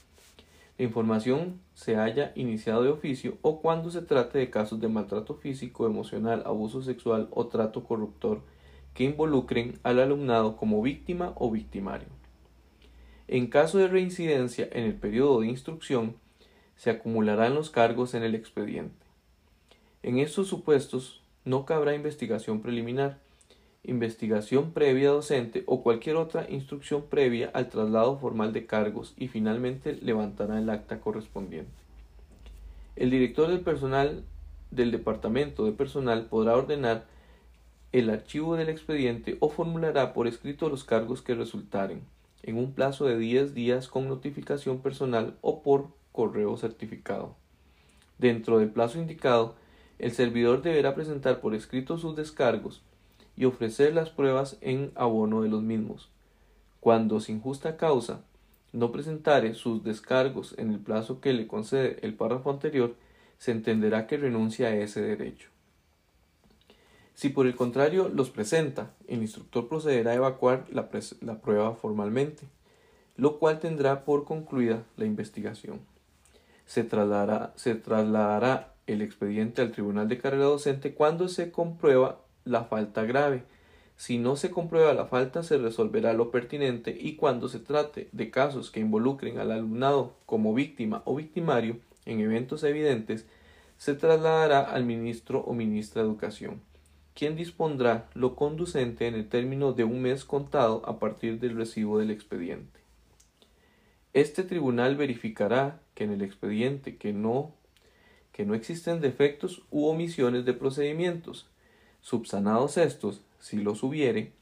la 0.77 0.85
información 0.85 1.59
se 1.73 1.97
haya 1.97 2.31
iniciado 2.35 2.83
de 2.83 2.89
oficio 2.89 3.37
o 3.41 3.61
cuando 3.61 3.91
se 3.91 4.01
trate 4.01 4.39
de 4.39 4.49
casos 4.49 4.79
de 4.79 4.87
maltrato 4.87 5.35
físico, 5.35 5.85
emocional, 5.85 6.43
abuso 6.45 6.81
sexual 6.81 7.27
o 7.31 7.47
trato 7.47 7.83
corruptor 7.83 8.41
que 8.93 9.03
involucren 9.03 9.79
al 9.83 9.99
alumnado 9.99 10.57
como 10.57 10.81
víctima 10.81 11.33
o 11.35 11.51
victimario. 11.51 12.07
En 13.27 13.47
caso 13.47 13.77
de 13.77 13.87
reincidencia 13.87 14.67
en 14.71 14.83
el 14.85 14.95
periodo 14.95 15.41
de 15.41 15.47
instrucción, 15.47 16.15
se 16.75 16.89
acumularán 16.89 17.53
los 17.53 17.69
cargos 17.69 18.13
en 18.13 18.23
el 18.23 18.35
expediente. 18.35 19.05
En 20.01 20.17
estos 20.17 20.47
supuestos 20.47 21.23
no 21.45 21.65
cabrá 21.65 21.95
investigación 21.95 22.61
preliminar, 22.61 23.19
investigación 23.83 24.71
previa 24.71 25.09
docente 25.09 25.63
o 25.65 25.83
cualquier 25.83 26.15
otra 26.15 26.49
instrucción 26.49 27.03
previa 27.09 27.51
al 27.53 27.67
traslado 27.67 28.17
formal 28.17 28.53
de 28.53 28.65
cargos 28.65 29.13
y 29.17 29.27
finalmente 29.27 29.97
levantará 30.01 30.57
el 30.57 30.69
acta 30.69 31.01
correspondiente. 31.01 31.71
El 32.95 33.09
director 33.09 33.49
del 33.49 33.59
personal 33.59 34.23
del 34.71 34.91
departamento 34.91 35.65
de 35.65 35.73
personal 35.73 36.27
podrá 36.27 36.55
ordenar 36.55 37.05
el 37.91 38.09
archivo 38.09 38.55
del 38.55 38.69
expediente 38.69 39.37
o 39.39 39.49
formulará 39.49 40.13
por 40.13 40.27
escrito 40.27 40.69
los 40.69 40.83
cargos 40.83 41.21
que 41.21 41.35
resultaren 41.35 42.01
en 42.41 42.57
un 42.57 42.73
plazo 42.73 43.05
de 43.05 43.17
10 43.17 43.53
días 43.53 43.87
con 43.87 44.07
notificación 44.07 44.79
personal 44.79 45.35
o 45.41 45.61
por 45.61 45.89
correo 46.11 46.55
certificado. 46.57 47.35
Dentro 48.17 48.59
del 48.59 48.69
plazo 48.69 48.99
indicado, 48.99 49.55
el 49.99 50.11
servidor 50.11 50.61
deberá 50.61 50.95
presentar 50.95 51.39
por 51.39 51.53
escrito 51.53 51.97
sus 51.97 52.15
descargos 52.15 52.81
y 53.35 53.45
ofrecer 53.45 53.93
las 53.93 54.09
pruebas 54.09 54.57
en 54.61 54.91
abono 54.95 55.41
de 55.41 55.49
los 55.49 55.61
mismos. 55.61 56.09
Cuando 56.79 57.19
sin 57.19 57.39
justa 57.39 57.77
causa 57.77 58.21
no 58.71 58.91
presentare 58.91 59.53
sus 59.53 59.83
descargos 59.83 60.55
en 60.57 60.71
el 60.71 60.79
plazo 60.79 61.21
que 61.21 61.33
le 61.33 61.47
concede 61.47 61.99
el 62.01 62.15
párrafo 62.15 62.49
anterior, 62.49 62.95
se 63.37 63.51
entenderá 63.51 64.07
que 64.07 64.17
renuncia 64.17 64.67
a 64.67 64.75
ese 64.75 65.01
derecho. 65.01 65.49
Si 67.13 67.29
por 67.29 67.45
el 67.45 67.55
contrario 67.55 68.09
los 68.09 68.31
presenta, 68.31 68.91
el 69.07 69.21
instructor 69.21 69.67
procederá 69.67 70.11
a 70.11 70.15
evacuar 70.15 70.65
la, 70.71 70.89
la 71.21 71.39
prueba 71.39 71.75
formalmente, 71.75 72.47
lo 73.15 73.37
cual 73.37 73.59
tendrá 73.59 74.05
por 74.05 74.25
concluida 74.25 74.83
la 74.97 75.05
investigación. 75.05 75.79
Se 76.65 76.83
trasladará, 76.83 77.53
se 77.55 77.75
trasladará 77.75 78.73
el 78.87 79.01
expediente 79.01 79.61
al 79.61 79.71
Tribunal 79.71 80.07
de 80.07 80.17
Carrera 80.17 80.45
Docente 80.45 80.95
cuando 80.95 81.27
se 81.27 81.51
comprueba 81.51 82.22
la 82.45 82.65
falta 82.65 83.03
grave. 83.03 83.43
Si 83.95 84.17
no 84.17 84.35
se 84.35 84.51
comprueba 84.51 84.93
la 84.93 85.05
falta, 85.05 85.43
se 85.43 85.57
resolverá 85.57 86.13
lo 86.13 86.31
pertinente 86.31 86.97
y 86.99 87.15
cuando 87.15 87.47
se 87.47 87.59
trate 87.59 88.09
de 88.11 88.31
casos 88.31 88.71
que 88.71 88.79
involucren 88.79 89.37
al 89.37 89.51
alumnado 89.51 90.15
como 90.25 90.53
víctima 90.53 91.03
o 91.05 91.15
victimario 91.15 91.77
en 92.05 92.19
eventos 92.19 92.63
evidentes, 92.63 93.25
se 93.77 93.93
trasladará 93.93 94.61
al 94.61 94.85
ministro 94.85 95.39
o 95.41 95.53
ministra 95.53 96.01
de 96.01 96.07
Educación, 96.07 96.61
quien 97.13 97.35
dispondrá 97.35 98.09
lo 98.13 98.35
conducente 98.35 99.07
en 99.07 99.15
el 99.15 99.29
término 99.29 99.73
de 99.73 99.83
un 99.83 100.01
mes 100.01 100.25
contado 100.25 100.81
a 100.85 100.99
partir 100.99 101.39
del 101.39 101.55
recibo 101.55 101.99
del 101.99 102.11
expediente. 102.11 102.79
Este 104.13 104.43
tribunal 104.43 104.95
verificará 104.95 105.79
que 105.95 106.03
en 106.03 106.11
el 106.11 106.21
expediente 106.21 106.97
que 106.97 107.13
no 107.13 107.53
que 108.31 108.45
no 108.45 108.55
existen 108.55 108.99
defectos 108.99 109.61
u 109.69 109.85
omisiones 109.85 110.43
de 110.43 110.53
procedimientos, 110.53 111.47
Subsanados 112.03 112.75
estos, 112.75 113.21
si 113.39 113.61
los 113.61 113.81
hubiere, 113.81 114.33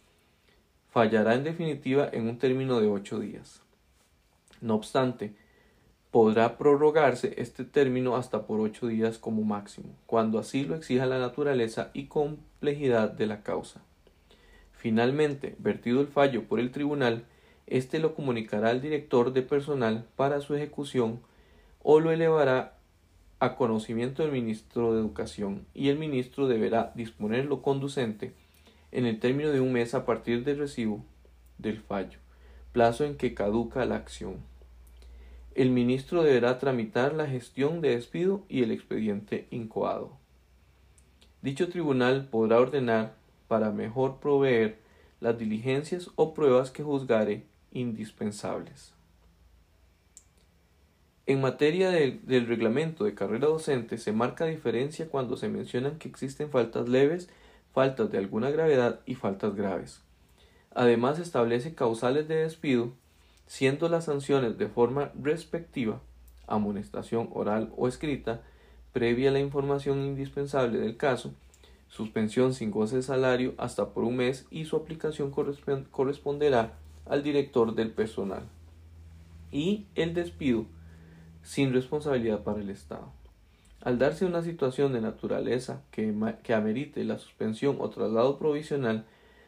fallará 0.89 1.36
en 1.36 1.44
definitiva 1.44 2.10
en 2.12 2.27
un 2.27 2.39
término 2.39 2.82
de 2.82 2.88
ocho 2.88 3.20
días. 3.20 3.62
No 4.62 4.74
obstante, 4.74 5.36
podrá 6.10 6.58
prorrogarse 6.58 7.36
este 7.38 7.63
término 7.63 8.15
hasta 8.15 8.48
por 8.48 8.60
ocho 8.60 8.88
días 8.88 9.20
como 9.20 9.44
máximo, 9.44 9.89
cuando 10.08 10.39
así 10.39 10.65
lo 10.65 10.74
exija 10.74 11.06
la 11.06 11.20
naturaleza 11.20 11.91
y 11.94 12.06
complejidad 12.06 13.12
de 13.12 13.27
la 13.27 13.44
causa. 13.44 13.82
Finalmente, 14.72 15.56
vertido 15.60 16.01
el 16.01 16.08
fallo 16.08 16.46
por 16.46 16.60
el 16.60 16.72
tribunal, 16.72 17.25
éste 17.68 18.00
lo 18.00 18.15
comunicará 18.15 18.72
al 18.72 18.82
director 18.82 19.34
de 19.34 19.44
personal 19.44 20.08
para 20.15 20.41
su 20.41 20.56
ejecución 20.56 21.20
o 21.84 22.00
lo 22.00 22.12
elevará 22.12 22.80
a 23.41 23.55
conocimiento 23.55 24.21
del 24.21 24.31
ministro 24.31 24.93
de 24.93 25.00
Educación 25.00 25.65
y 25.74 25.89
el 25.89 25.98
ministro 25.98 26.48
deberá 26.48 26.91
disponer 26.93 27.45
lo 27.45 27.63
conducente 27.63 28.36
en 28.91 29.07
el 29.07 29.19
término 29.19 29.50
de 29.50 29.60
un 29.60 29.74
mes 29.74 29.95
a 29.95 30.05
partir 30.05 30.43
del 30.43 30.60
recibo 30.60 31.03
del 31.57 31.79
fallo, 31.79 32.19
plazo 32.71 33.03
en 33.03 33.17
que 33.17 33.33
caduca 33.33 33.83
la 33.86 33.95
acción. 33.95 34.36
El 35.55 35.71
ministro 35.71 36.21
deberá 36.21 36.60
tramitar 36.60 37.15
la 37.15 37.25
gestión 37.25 37.81
de 37.81 37.95
despido 37.95 38.43
y 38.48 38.62
el 38.62 38.69
expediente 38.69 39.48
incoado. 39.50 40.12
Dicho 41.41 41.67
tribunal 41.67 42.27
podrá 42.29 42.60
ordenar 42.60 43.15
para 43.48 43.71
mejor 43.71 44.19
proveer 44.19 44.77
las 45.19 45.39
diligencias 45.39 46.12
o 46.15 46.36
pruebas 46.36 46.69
que 46.69 46.83
juzgare 46.83 47.48
indispensables. 47.71 48.93
En 51.28 51.40
materia 51.40 51.92
del 51.92 52.48
reglamento 52.48 53.04
de 53.04 53.13
carrera 53.13 53.48
docente 53.48 53.98
se 54.00 54.12
marca 54.12 54.46
diferencia 54.46 55.08
cuando 55.08 55.38
se 55.38 55.50
mencionan 55.50 56.00
que 56.00 56.10
existen 56.10 56.50
faltas 56.50 56.90
leves, 56.90 57.30
faltas 57.74 58.12
de 58.12 58.18
alguna 58.18 58.50
gravedad 58.50 59.01
y 59.06 59.16
faltas 59.16 59.56
graves. 59.56 60.01
Además 60.74 61.20
establece 61.20 61.75
causales 61.75 62.28
de 62.28 62.36
despido, 62.38 62.94
siendo 63.46 63.88
las 63.88 64.06
sanciones 64.06 64.58
de 64.58 64.68
forma 64.68 65.12
respectiva, 65.22 66.01
amonestación 66.48 67.30
oral 67.34 67.72
o 67.78 67.88
escrita, 67.88 68.42
previa 68.92 69.30
a 69.30 69.34
la 69.34 69.40
información 69.40 70.04
indispensable 70.04 70.80
del 70.80 70.98
caso, 70.98 71.34
suspensión 71.88 72.54
sin 72.54 72.72
goce 72.72 72.96
de 72.96 73.04
salario 73.04 73.54
hasta 73.58 73.90
por 73.90 74.06
un 74.06 74.18
mes 74.18 74.48
y 74.50 74.66
su 74.66 74.75
aplicación 74.75 75.32
corresponderá 75.92 76.74
al 77.06 77.22
director 77.22 77.75
del 77.75 77.92
personal. 77.92 78.44
Y 79.51 79.86
el 79.96 80.13
despido 80.13 80.66
sin 81.43 81.74
responsabilidad 81.74 82.43
para 82.43 82.62
el 82.62 82.69
Estado. 82.69 83.12
Al 83.81 83.98
darse 83.98 84.25
una 84.25 84.43
situación 84.43 84.93
de 84.93 85.01
naturaleza 85.01 85.81
que, 85.91 86.13
que 86.43 86.53
amerite 86.53 87.03
la 87.03 87.17
suspensión 87.17 87.77
o 87.79 87.89
traslado 87.89 88.38
provisional, 88.38 89.05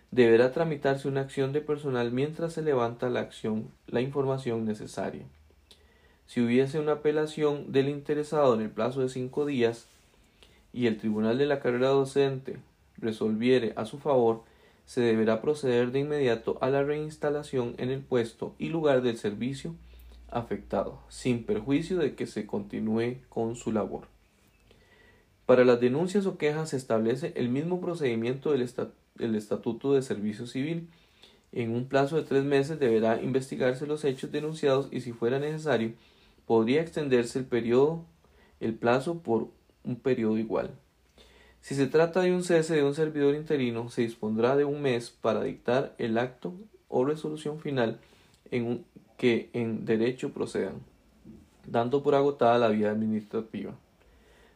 deberá 0.09 0.51
tramitarse 0.51 1.07
una 1.07 1.21
acción 1.21 1.53
de 1.53 1.62
personal 1.62 2.12
mientras 2.12 2.53
se 2.53 2.62
levanta 2.62 3.09
la 3.09 3.19
acción, 3.19 3.69
la 3.88 4.01
información 4.01 4.65
necesaria. 4.65 5.23
Si 6.25 6.41
hubiese 6.41 6.79
una 6.79 6.93
apelación 6.93 7.71
del 7.71 7.89
interesado 7.89 8.55
en 8.55 8.62
el 8.62 8.69
plazo 8.69 9.01
de 9.01 9.09
cinco 9.09 9.45
días 9.45 9.88
y 10.71 10.88
el 10.88 10.97
tribunal 10.97 11.38
de 11.38 11.45
la 11.45 11.59
carrera 11.59 11.89
docente 11.89 12.57
resolviere 12.97 13.73
a 13.75 13.85
su 13.85 14.00
favor, 14.00 14.43
se 14.85 15.01
deberá 15.01 15.41
proceder 15.41 15.91
de 15.91 16.00
inmediato 16.00 16.57
a 16.62 16.69
la 16.69 16.83
reinstalación 16.83 17.75
en 17.77 17.89
el 17.89 18.01
puesto 18.01 18.55
y 18.57 18.69
lugar 18.69 19.01
del 19.01 19.17
servicio 19.17 19.75
afectado, 20.33 20.99
sin 21.09 21.43
perjuicio 21.43 21.97
de 21.97 22.15
que 22.15 22.27
se 22.27 22.45
continúe 22.45 23.17
con 23.29 23.55
su 23.55 23.71
labor. 23.71 24.07
Para 25.45 25.65
las 25.65 25.81
denuncias 25.81 26.25
o 26.25 26.37
quejas 26.37 26.69
se 26.69 26.77
establece 26.77 27.33
el 27.35 27.49
mismo 27.49 27.81
procedimiento 27.81 28.51
del, 28.51 28.61
Estatuto 29.35 29.93
de 29.93 30.01
Servicio 30.01 30.47
Civil. 30.47 30.89
En 31.51 31.75
un 31.75 31.87
plazo 31.87 32.15
de 32.15 32.23
tres 32.23 32.43
meses 32.43 32.79
deberá 32.79 33.21
investigarse 33.21 33.85
los 33.85 34.05
hechos 34.05 34.31
denunciados 34.31 34.87
y 34.91 35.01
si 35.01 35.11
fuera 35.11 35.39
necesario 35.39 35.93
podría 36.45 36.81
extenderse 36.81 37.39
el 37.39 37.47
el 38.59 38.73
plazo 38.73 39.19
por 39.19 39.49
un 39.83 39.97
periodo 39.97 40.37
igual. 40.37 40.71
Si 41.59 41.75
se 41.75 41.87
trata 41.87 42.21
de 42.21 42.33
un 42.33 42.43
cese 42.43 42.75
de 42.75 42.83
un 42.83 42.95
servidor 42.95 43.35
interino, 43.35 43.89
se 43.89 44.01
dispondrá 44.01 44.55
de 44.55 44.65
un 44.65 44.81
mes 44.81 45.09
para 45.09 45.43
dictar 45.43 45.93
el 45.97 46.17
acto 46.17 46.53
o 46.87 47.05
resolución 47.05 47.59
final 47.59 47.99
en 48.53 48.86
que 49.17 49.50
en 49.53 49.83
derecho 49.83 50.31
procedan, 50.31 50.75
dando 51.65 52.03
por 52.03 52.13
agotada 52.13 52.60
la 52.60 52.69
vía 52.69 52.91
administrativa. 52.91 53.74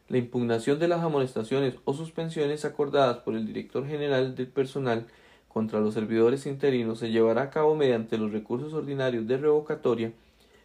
La 0.08 0.18
impugnación 0.18 0.78
de 0.78 0.88
las 0.88 1.02
amonestaciones 1.02 1.74
o 1.84 1.94
suspensiones 1.94 2.64
acordadas 2.64 3.18
por 3.18 3.34
el 3.34 3.44
director 3.44 3.86
general 3.86 4.36
del 4.36 4.46
personal 4.46 5.06
contra 5.48 5.80
los 5.80 5.94
servidores 5.94 6.46
interinos 6.46 7.00
se 7.00 7.10
llevará 7.10 7.42
a 7.42 7.50
cabo 7.50 7.74
mediante 7.74 8.18
los 8.18 8.30
recursos 8.30 8.72
ordinarios 8.72 9.26
de 9.26 9.36
revocatoria 9.36 10.12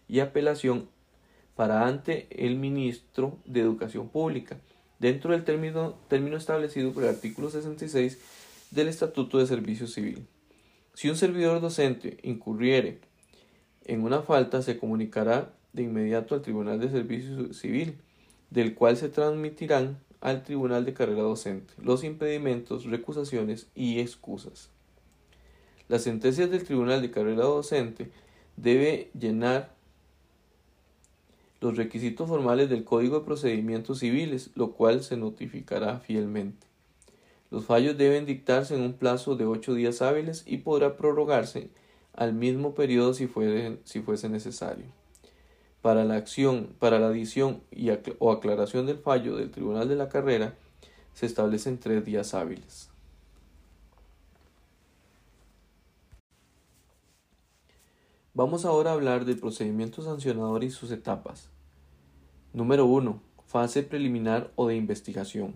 y 0.08 0.20
apelación 0.20 0.88
para 1.56 1.88
ante 1.88 2.28
el 2.30 2.56
ministro 2.56 3.40
de 3.46 3.62
Educación 3.62 4.10
Pública, 4.10 4.58
dentro 5.00 5.32
del 5.32 5.44
término, 5.44 5.96
término 6.08 6.38
establecido 6.38 6.92
por 6.92 7.04
el 7.04 7.10
artículo 7.10 7.50
66 7.50 8.20
del 8.70 8.90
Estatuto 8.90 9.40
de 9.40 9.48
Servicio 9.48 9.88
Civil. 9.88 10.28
Si 10.94 11.10
un 11.10 11.16
servidor 11.16 11.62
docente 11.62 12.18
incurriere 12.22 13.00
en 13.86 14.04
una 14.04 14.22
falta, 14.22 14.62
se 14.62 14.78
comunicará 14.78 15.54
de 15.74 15.84
inmediato 15.84 16.36
al 16.36 16.42
Tribunal 16.42 16.80
de 16.80 16.90
Servicio 16.90 17.54
Civil, 17.54 17.98
del 18.50 18.75
cual 18.75 18.98
se 18.98 19.10
transmitirán 19.10 20.00
al 20.22 20.44
Tribunal 20.44 20.86
de 20.86 20.94
Carrera 20.94 21.22
Docente 21.22 21.74
los 21.82 22.04
impedimentos, 22.04 22.86
recusaciones 22.86 23.68
y 23.75 24.00
excusas. 24.00 24.70
Las 25.90 26.04
sentencias 26.04 26.50
del 26.50 26.63
Tribunal 26.63 27.02
de 27.02 27.12
Carrera 27.12 27.43
Docente 27.43 28.10
debe 28.56 29.10
llenar 29.19 29.74
los 31.60 31.78
requisitos 31.78 32.28
formales 32.30 32.69
del 32.69 32.84
Código 32.84 33.19
de 33.19 33.26
Procedimientos 33.26 34.00
Civiles, 34.00 34.52
lo 34.56 34.72
cual 34.72 35.04
se 35.04 35.17
notificará 35.17 36.00
fielmente. 36.00 36.67
Los 37.52 37.65
fallos 37.65 37.98
deben 37.98 38.26
dictarse 38.26 38.76
en 38.76 38.82
un 38.82 38.93
plazo 38.93 39.36
de 39.36 39.46
ocho 39.46 39.74
días 39.74 40.02
hábiles 40.02 40.43
y 40.46 40.58
podrá 40.58 40.98
prorrogarse 40.98 41.69
al 42.13 42.34
mismo 42.34 42.73
periodo 42.73 43.13
si, 43.13 43.30
si 43.84 44.02
fuese 44.02 44.30
necesario. 44.30 44.86
Para 45.82 46.06
la 46.06 46.15
acción, 46.15 46.76
para 46.80 46.99
la 46.99 47.08
adición 47.08 47.62
y 47.69 47.89
o 48.19 48.32
aclaración 48.32 48.86
del 48.86 48.99
fallo 48.99 49.36
del 49.36 49.52
Tribunal 49.52 49.89
de 49.89 49.95
la 49.95 50.10
Carrera, 50.10 50.56
se 51.13 51.26
establecen 51.26 51.80
tres 51.80 52.06
días 52.06 52.34
hábiles. 52.34 52.89
Vamos 58.36 58.65
ahora 58.65 58.91
a 58.91 58.93
hablar 58.93 59.26
del 59.26 59.38
procedimiento 59.38 60.02
sancionador 60.02 60.63
y 60.63 60.71
sus 60.71 60.89
etapas. 60.89 61.49
Número 62.52 62.86
1. 62.86 63.21
Fase 63.45 63.84
preliminar 63.84 64.52
o 64.56 64.67
de 64.67 64.76
investigación. 64.76 65.54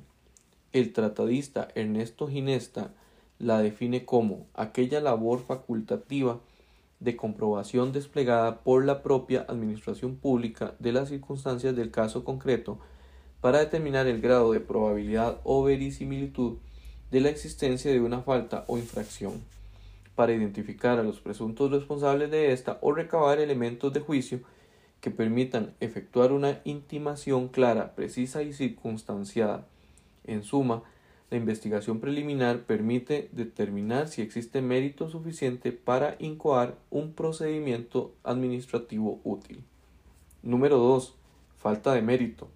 El 0.73 0.93
tratadista 0.93 1.69
Ernesto 1.73 2.27
Ginesta 2.27 2.93
la 3.39 3.61
define 3.61 4.05
como 4.05 4.47
aquella 4.53 4.99
labor 5.01 5.39
facultativa 5.39 6.39
de 6.99 7.15
comprobación 7.15 7.91
desplegada 7.91 8.61
por 8.61 8.83
la 8.85 9.03
propia 9.03 9.45
Administración 9.47 10.15
Pública 10.15 10.73
de 10.79 10.91
las 10.91 11.09
circunstancias 11.09 11.75
del 11.75 11.91
caso 11.91 12.23
concreto 12.23 12.79
para 13.41 13.59
determinar 13.59 14.07
el 14.07 14.19
grado 14.19 14.51
de 14.51 14.59
probabilidad 14.59 15.39
o 15.43 15.63
verisimilitud 15.63 16.57
de 17.11 17.21
la 17.21 17.29
existencia 17.29 17.91
de 17.91 18.01
una 18.01 18.21
falta 18.21 18.65
o 18.67 18.77
infracción, 18.77 19.41
para 20.15 20.33
identificar 20.33 20.97
a 20.97 21.03
los 21.03 21.19
presuntos 21.19 21.71
responsables 21.71 22.31
de 22.31 22.51
esta 22.51 22.79
o 22.81 22.91
recabar 22.91 23.39
elementos 23.39 23.93
de 23.93 23.99
juicio 23.99 24.39
que 24.99 25.11
permitan 25.11 25.75
efectuar 25.79 26.31
una 26.31 26.59
intimación 26.65 27.49
clara, 27.49 27.93
precisa 27.93 28.41
y 28.41 28.51
circunstanciada. 28.51 29.67
En 30.25 30.43
suma, 30.43 30.83
la 31.29 31.37
investigación 31.37 31.99
preliminar 31.99 32.61
permite 32.61 33.29
determinar 33.33 34.07
si 34.07 34.21
existe 34.21 34.61
mérito 34.61 35.09
suficiente 35.09 35.73
para 35.73 36.15
incoar 36.19 36.77
un 36.89 37.13
procedimiento 37.13 38.13
administrativo 38.23 39.19
útil. 39.25 39.63
Número 40.41 40.77
2. 40.77 41.15
Falta 41.57 41.93
de 41.93 42.01
mérito. 42.01 42.47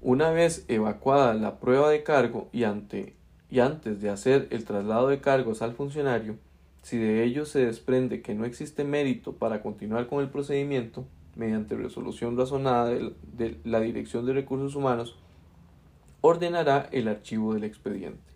Una 0.00 0.30
vez 0.30 0.64
evacuada 0.68 1.34
la 1.34 1.58
prueba 1.58 1.90
de 1.90 2.04
cargo 2.04 2.48
y, 2.52 2.62
ante, 2.62 3.16
y 3.50 3.58
antes 3.58 4.00
de 4.00 4.10
hacer 4.10 4.46
el 4.50 4.64
traslado 4.64 5.08
de 5.08 5.20
cargos 5.20 5.60
al 5.60 5.74
funcionario, 5.74 6.36
si 6.82 6.98
de 6.98 7.24
ello 7.24 7.46
se 7.46 7.66
desprende 7.66 8.22
que 8.22 8.34
no 8.34 8.44
existe 8.44 8.84
mérito 8.84 9.32
para 9.32 9.60
continuar 9.60 10.06
con 10.06 10.22
el 10.22 10.30
procedimiento, 10.30 11.04
mediante 11.34 11.76
resolución 11.76 12.36
razonada 12.36 12.90
de 12.90 13.58
la 13.64 13.80
Dirección 13.80 14.24
de 14.24 14.34
Recursos 14.34 14.76
Humanos, 14.76 15.16
ordenará 16.20 16.88
el 16.92 17.08
archivo 17.08 17.54
del 17.54 17.64
expediente. 17.64 18.32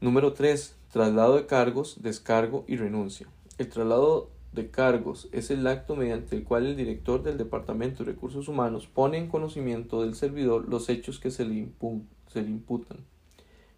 Número 0.00 0.32
3. 0.32 0.76
Traslado 0.90 1.36
de 1.36 1.46
cargos, 1.46 2.02
descargo 2.02 2.64
y 2.66 2.76
renuncia. 2.76 3.28
El 3.58 3.68
traslado 3.68 4.30
de 4.52 4.70
cargos 4.70 5.28
es 5.32 5.50
el 5.50 5.66
acto 5.66 5.94
mediante 5.94 6.34
el 6.36 6.44
cual 6.44 6.66
el 6.66 6.76
director 6.76 7.22
del 7.22 7.38
Departamento 7.38 8.02
de 8.02 8.12
Recursos 8.12 8.48
Humanos 8.48 8.86
pone 8.86 9.18
en 9.18 9.28
conocimiento 9.28 10.02
del 10.02 10.14
servidor 10.14 10.68
los 10.68 10.88
hechos 10.88 11.20
que 11.20 11.30
se 11.30 11.44
le, 11.44 11.54
imputan 12.34 13.04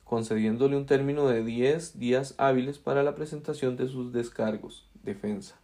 concediéndole 0.05 0.77
un 0.77 0.85
término 0.85 1.27
de 1.27 1.43
10 1.43 1.99
días 1.99 2.35
hábiles 2.37 2.79
para 2.79 3.03
la 3.03 3.15
presentación 3.15 3.77
de 3.77 3.89
sus 3.89 4.13
descargos. 4.13 4.87
Defensa. 5.03 5.59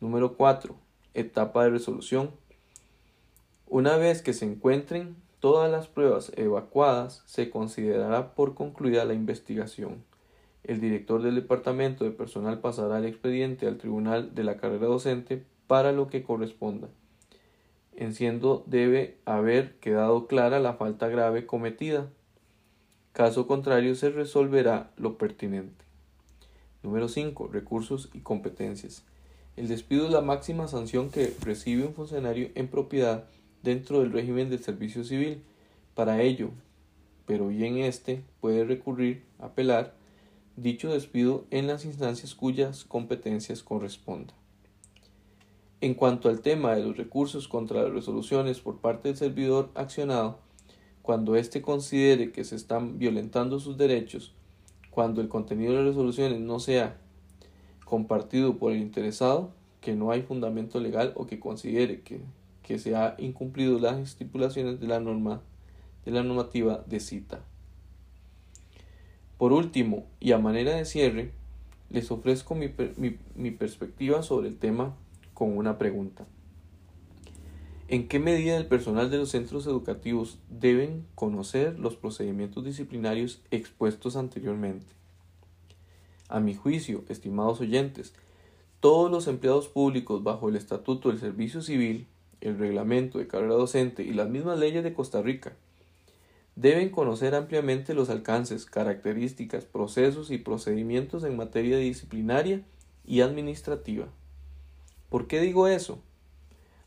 Número 0.00 0.36
4. 0.36 0.74
Etapa 1.12 1.64
de 1.64 1.70
resolución. 1.70 2.30
Una 3.70 3.96
vez 3.96 4.22
que 4.22 4.32
se 4.32 4.44
encuentren 4.44 5.16
todas 5.40 5.70
las 5.70 5.86
pruebas 5.86 6.32
evacuadas, 6.36 7.22
se 7.26 7.50
considerará 7.50 8.34
por 8.34 8.54
concluida 8.54 9.04
la 9.04 9.14
investigación. 9.14 10.04
El 10.64 10.80
director 10.80 11.22
del 11.22 11.34
departamento 11.34 12.04
de 12.04 12.10
personal 12.10 12.60
pasará 12.60 12.98
el 12.98 13.04
expediente 13.04 13.66
al 13.66 13.78
tribunal 13.78 14.34
de 14.34 14.44
la 14.44 14.56
carrera 14.56 14.86
docente 14.86 15.44
para 15.66 15.92
lo 15.92 16.08
que 16.08 16.22
corresponda. 16.22 16.88
En 17.94 18.14
siendo 18.14 18.64
debe 18.66 19.18
haber 19.24 19.74
quedado 19.80 20.26
clara 20.26 20.60
la 20.60 20.74
falta 20.74 21.08
grave 21.08 21.46
cometida 21.46 22.08
Caso 23.18 23.48
contrario, 23.48 23.96
se 23.96 24.10
resolverá 24.10 24.92
lo 24.96 25.18
pertinente. 25.18 25.84
Número 26.84 27.08
5. 27.08 27.48
Recursos 27.48 28.10
y 28.14 28.20
competencias. 28.20 29.02
El 29.56 29.66
despido 29.66 30.06
es 30.06 30.12
la 30.12 30.20
máxima 30.20 30.68
sanción 30.68 31.10
que 31.10 31.34
recibe 31.40 31.84
un 31.84 31.94
funcionario 31.94 32.50
en 32.54 32.68
propiedad 32.68 33.24
dentro 33.62 34.00
del 34.00 34.12
régimen 34.12 34.50
del 34.50 34.62
servicio 34.62 35.04
civil. 35.04 35.42
Para 35.94 36.22
ello, 36.22 36.50
pero 37.26 37.48
bien 37.48 37.78
éste 37.78 38.22
puede 38.40 38.64
recurrir, 38.64 39.24
apelar 39.38 39.94
dicho 40.56 40.92
despido 40.92 41.44
en 41.50 41.66
las 41.66 41.84
instancias 41.84 42.34
cuyas 42.34 42.84
competencias 42.84 43.62
corresponda. 43.62 44.34
En 45.80 45.94
cuanto 45.94 46.28
al 46.28 46.40
tema 46.40 46.74
de 46.74 46.82
los 46.82 46.96
recursos 46.96 47.46
contra 47.46 47.82
las 47.82 47.92
resoluciones 47.92 48.58
por 48.58 48.78
parte 48.78 49.08
del 49.08 49.16
servidor 49.16 49.70
accionado, 49.74 50.38
cuando 51.02 51.36
éste 51.36 51.62
considere 51.62 52.32
que 52.32 52.44
se 52.44 52.56
están 52.56 52.98
violentando 52.98 53.60
sus 53.60 53.76
derechos, 53.76 54.34
cuando 54.90 55.20
el 55.20 55.28
contenido 55.28 55.72
de 55.72 55.78
las 55.78 55.86
resoluciones 55.86 56.40
no 56.40 56.58
sea 56.58 56.98
compartido 57.84 58.58
por 58.58 58.72
el 58.72 58.78
interesado, 58.78 59.52
que 59.80 59.94
no 59.94 60.10
hay 60.10 60.22
fundamento 60.22 60.80
legal 60.80 61.12
o 61.14 61.26
que 61.26 61.38
considere 61.38 62.00
que, 62.00 62.20
que 62.68 62.78
se 62.78 62.94
ha 62.94 63.14
incumplido 63.16 63.78
las 63.78 63.98
estipulaciones 63.98 64.78
de 64.78 64.86
la 64.86 65.00
norma 65.00 65.40
de 66.04 66.10
la 66.10 66.22
normativa 66.22 66.84
de 66.86 67.00
cita. 67.00 67.40
Por 69.38 69.54
último, 69.54 70.06
y 70.20 70.32
a 70.32 70.38
manera 70.38 70.74
de 70.74 70.84
cierre, 70.84 71.32
les 71.88 72.10
ofrezco 72.10 72.54
mi, 72.54 72.68
mi, 73.36 73.50
perspectiva 73.52 74.22
sobre 74.22 74.48
el 74.48 74.58
tema 74.58 74.94
con 75.32 75.56
una 75.56 75.78
pregunta. 75.78 76.26
¿En 77.88 78.06
qué 78.06 78.18
medida 78.18 78.58
el 78.58 78.66
personal 78.66 79.10
de 79.10 79.16
los 79.16 79.30
centros 79.30 79.66
educativos 79.66 80.38
deben 80.50 81.06
conocer 81.14 81.78
los 81.78 81.96
procedimientos 81.96 82.66
disciplinarios 82.66 83.40
expuestos 83.50 84.14
anteriormente? 84.16 84.92
A 86.28 86.38
mi 86.38 86.54
juicio, 86.54 87.02
estimados 87.08 87.62
oyentes, 87.62 88.12
todos 88.80 89.10
los 89.10 89.26
empleados 89.26 89.68
públicos 89.68 90.22
bajo 90.22 90.50
el 90.50 90.56
Estatuto 90.56 91.08
del 91.08 91.18
Servicio 91.18 91.62
Civil, 91.62 92.06
el 92.40 92.58
Reglamento 92.58 93.18
de 93.18 93.26
Carrera 93.26 93.54
Docente 93.54 94.02
y 94.02 94.12
las 94.12 94.28
mismas 94.28 94.58
leyes 94.58 94.84
de 94.84 94.92
Costa 94.92 95.22
Rica 95.22 95.54
deben 96.58 96.90
conocer 96.90 97.36
ampliamente 97.36 97.94
los 97.94 98.10
alcances, 98.10 98.66
características, 98.66 99.64
procesos 99.64 100.32
y 100.32 100.38
procedimientos 100.38 101.22
en 101.22 101.36
materia 101.36 101.78
disciplinaria 101.78 102.62
y 103.06 103.20
administrativa. 103.20 104.08
¿Por 105.08 105.28
qué 105.28 105.40
digo 105.40 105.68
eso? 105.68 106.00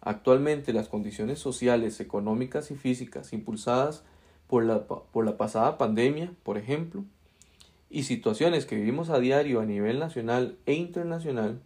Actualmente 0.01 0.73
las 0.73 0.89
condiciones 0.89 1.39
sociales, 1.39 2.01
económicas 2.01 2.69
y 2.69 2.75
físicas 2.75 3.31
impulsadas 3.31 4.03
por 4.47 4.65
la, 4.65 4.85
por 4.87 5.23
la 5.25 5.37
pasada 5.37 5.77
pandemia, 5.77 6.33
por 6.43 6.57
ejemplo, 6.57 7.05
y 7.89 8.03
situaciones 8.03 8.65
que 8.65 8.75
vivimos 8.75 9.09
a 9.09 9.19
diario 9.19 9.61
a 9.61 9.65
nivel 9.65 9.99
nacional 9.99 10.57
e 10.65 10.73
internacional, 10.73 11.61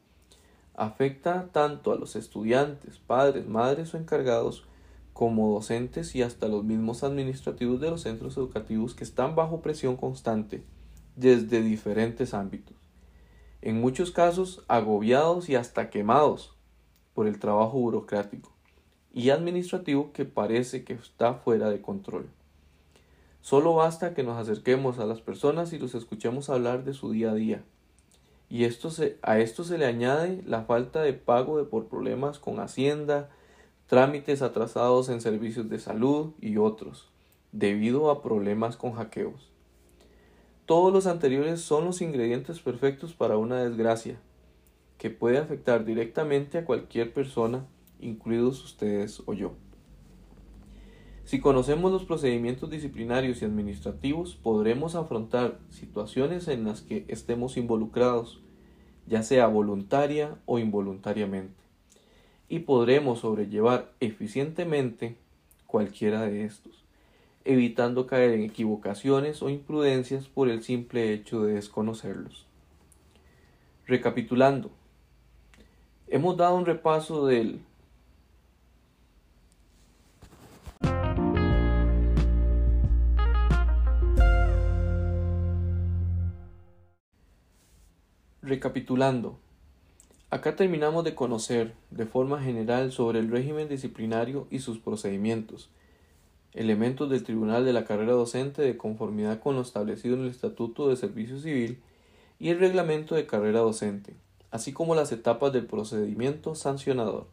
afecta 0.78 1.50
tanto 1.52 1.92
a 1.92 1.96
los 1.96 2.16
estudiantes, 2.16 3.00
padres, 3.00 3.48
madres 3.48 3.94
o 3.94 3.98
encargados 3.98 4.66
como 5.14 5.54
docentes 5.54 6.16
y 6.16 6.22
hasta 6.22 6.48
los 6.48 6.64
mismos 6.64 7.04
administrativos 7.04 7.80
de 7.80 7.90
los 7.90 8.02
centros 8.02 8.36
educativos 8.36 8.96
que 8.96 9.06
están 9.06 9.36
bajo 9.36 9.62
presión 9.62 9.96
constante 9.96 10.64
desde 11.16 11.62
diferentes 11.62 12.34
ámbitos, 12.34 12.76
en 13.62 13.80
muchos 13.80 14.12
casos 14.12 14.64
agobiados 14.68 15.48
y 15.48 15.56
hasta 15.56 15.90
quemados 15.90 16.54
por 17.14 17.28
el 17.28 17.40
trabajo 17.40 17.80
burocrático 17.80 18.52
y 19.14 19.30
administrativo 19.30 20.12
que 20.12 20.26
parece 20.26 20.84
que 20.84 20.94
está 20.94 21.36
fuera 21.36 21.70
de 21.70 21.82
control. 21.82 22.28
Solo 23.40 23.76
basta 23.76 24.14
que 24.14 24.24
nos 24.24 24.38
acerquemos 24.38 25.00
a 25.00 25.06
las 25.06 25.22
personas 25.22 25.72
y 25.72 25.80
los 25.80 25.96
escuchemos 25.96 26.50
hablar 26.50 26.84
de 26.84 26.94
su 26.94 27.12
día 27.12 27.32
a 27.32 27.36
día. 27.36 27.64
Y 28.50 28.66
esto 28.66 28.92
se, 28.92 29.18
a 29.22 29.40
esto 29.40 29.64
se 29.64 29.78
le 29.78 29.86
añade 29.86 30.42
la 30.46 30.64
falta 30.64 31.02
de 31.02 31.14
pago 31.14 31.58
de 31.58 31.66
por 31.66 31.88
problemas 31.88 32.40
con 32.40 32.60
Hacienda, 32.60 33.30
trámites 33.88 34.42
atrasados 34.42 35.10
en 35.10 35.22
servicios 35.22 35.70
de 35.70 35.80
salud 35.80 36.34
y 36.42 36.58
otros, 36.58 37.10
debido 37.52 38.10
a 38.10 38.22
problemas 38.22 38.78
con 38.78 38.94
hackeos. 38.94 39.52
Todos 40.66 40.92
los 40.92 41.06
anteriores 41.06 41.62
son 41.62 41.86
los 41.86 42.02
ingredientes 42.02 42.60
perfectos 42.60 43.14
para 43.14 43.38
una 43.38 43.64
desgracia, 43.64 44.20
que 44.98 45.10
puede 45.10 45.38
afectar 45.38 45.86
directamente 45.86 46.58
a 46.58 46.66
cualquier 46.66 47.14
persona, 47.14 47.66
incluidos 48.00 48.64
ustedes 48.64 49.22
o 49.26 49.34
yo. 49.34 49.54
Si 51.26 51.40
conocemos 51.40 51.92
los 51.92 52.06
procedimientos 52.06 52.70
disciplinarios 52.70 53.42
y 53.42 53.46
administrativos, 53.46 54.36
podremos 54.36 54.96
afrontar 54.96 55.60
situaciones 55.70 56.48
en 56.48 56.64
las 56.64 56.82
que 56.82 57.06
estemos 57.08 57.58
involucrados, 57.58 58.42
ya 59.08 59.24
sea 59.24 59.48
voluntaria 59.48 60.38
o 60.46 60.60
involuntariamente 60.60 61.66
y 62.48 62.60
podremos 62.60 63.20
sobrellevar 63.20 63.92
eficientemente 64.00 65.16
cualquiera 65.66 66.22
de 66.22 66.46
estos, 66.46 66.84
evitando 67.44 68.08
caer 68.08 68.32
en 68.32 68.44
equivocaciones 68.44 69.42
o 69.42 69.50
imprudencias 69.50 70.28
por 70.28 70.50
el 70.50 70.64
simple 70.64 71.14
hecho 71.14 71.44
de 71.44 71.54
desconocerlos. 71.54 72.46
Recapitulando, 73.88 74.72
hemos 76.08 76.38
dado 76.38 76.56
un 76.56 76.66
repaso 76.66 77.26
del 77.26 77.60
Recapitulando, 88.46 89.40
Acá 90.30 90.56
terminamos 90.56 91.04
de 91.04 91.16
conocer 91.16 91.74
de 91.90 92.06
forma 92.06 92.44
general 92.44 92.92
sobre 92.92 93.18
el 93.18 93.32
régimen 93.32 93.68
disciplinario 93.68 94.46
y 94.52 94.60
sus 94.60 94.78
procedimientos, 94.78 95.72
elementos 96.54 97.10
del 97.10 97.24
Tribunal 97.24 97.66
de 97.66 97.74
la 97.74 97.86
Carrera 97.86 98.12
Docente 98.12 98.62
de 98.62 98.78
conformidad 98.78 99.40
con 99.40 99.56
lo 99.56 99.62
establecido 99.62 100.14
en 100.14 100.22
el 100.22 100.30
Estatuto 100.30 100.90
de 100.90 100.96
Servicio 100.96 101.40
Civil 101.40 101.82
y 102.38 102.50
el 102.50 102.60
Reglamento 102.60 103.16
de 103.16 103.26
Carrera 103.26 103.62
Docente, 103.62 104.14
así 104.52 104.74
como 104.74 104.94
las 104.94 105.12
etapas 105.12 105.52
del 105.52 105.66
procedimiento 105.66 106.54
sancionador. 106.54 107.26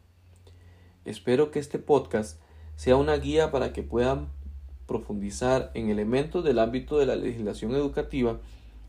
Espero 1.05 1.51
que 1.51 1.59
este 1.59 1.77
podcast 1.77 2.39
sea 2.75 2.95
una 2.95 3.17
guía 3.17 3.51
para 3.51 3.71
que 3.71 3.83
puedan 3.83 4.29
profundizar 4.87 5.69
en 5.75 5.91
elementos 5.91 6.43
del 6.43 6.57
ámbito 6.57 6.97
de 6.97 7.05
la 7.05 7.15
legislación 7.15 7.75
educativa 7.75 8.39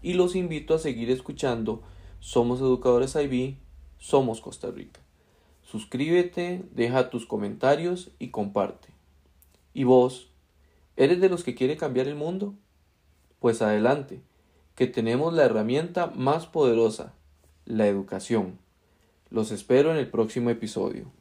y 0.00 0.14
los 0.14 0.34
invito 0.36 0.74
a 0.74 0.78
seguir 0.78 1.10
escuchando 1.10 1.82
Somos 2.24 2.58
Educadores 2.60 3.14
IB 3.16 3.58
somos 3.98 4.40
Costa 4.40 4.70
Rica. 4.70 4.98
Suscríbete, 5.62 6.64
deja 6.72 7.10
tus 7.10 7.26
comentarios 7.26 8.12
y 8.18 8.28
comparte. 8.28 8.88
¿Y 9.74 9.84
vos? 9.84 10.30
¿Eres 10.96 11.20
de 11.20 11.28
los 11.28 11.44
que 11.44 11.54
quiere 11.54 11.76
cambiar 11.76 12.08
el 12.08 12.14
mundo? 12.14 12.54
Pues 13.40 13.60
adelante, 13.60 14.22
que 14.74 14.86
tenemos 14.86 15.34
la 15.34 15.44
herramienta 15.44 16.06
más 16.16 16.46
poderosa, 16.46 17.12
la 17.66 17.88
educación. 17.88 18.58
Los 19.28 19.50
espero 19.50 19.90
en 19.90 19.98
el 19.98 20.08
próximo 20.08 20.48
episodio. 20.48 21.12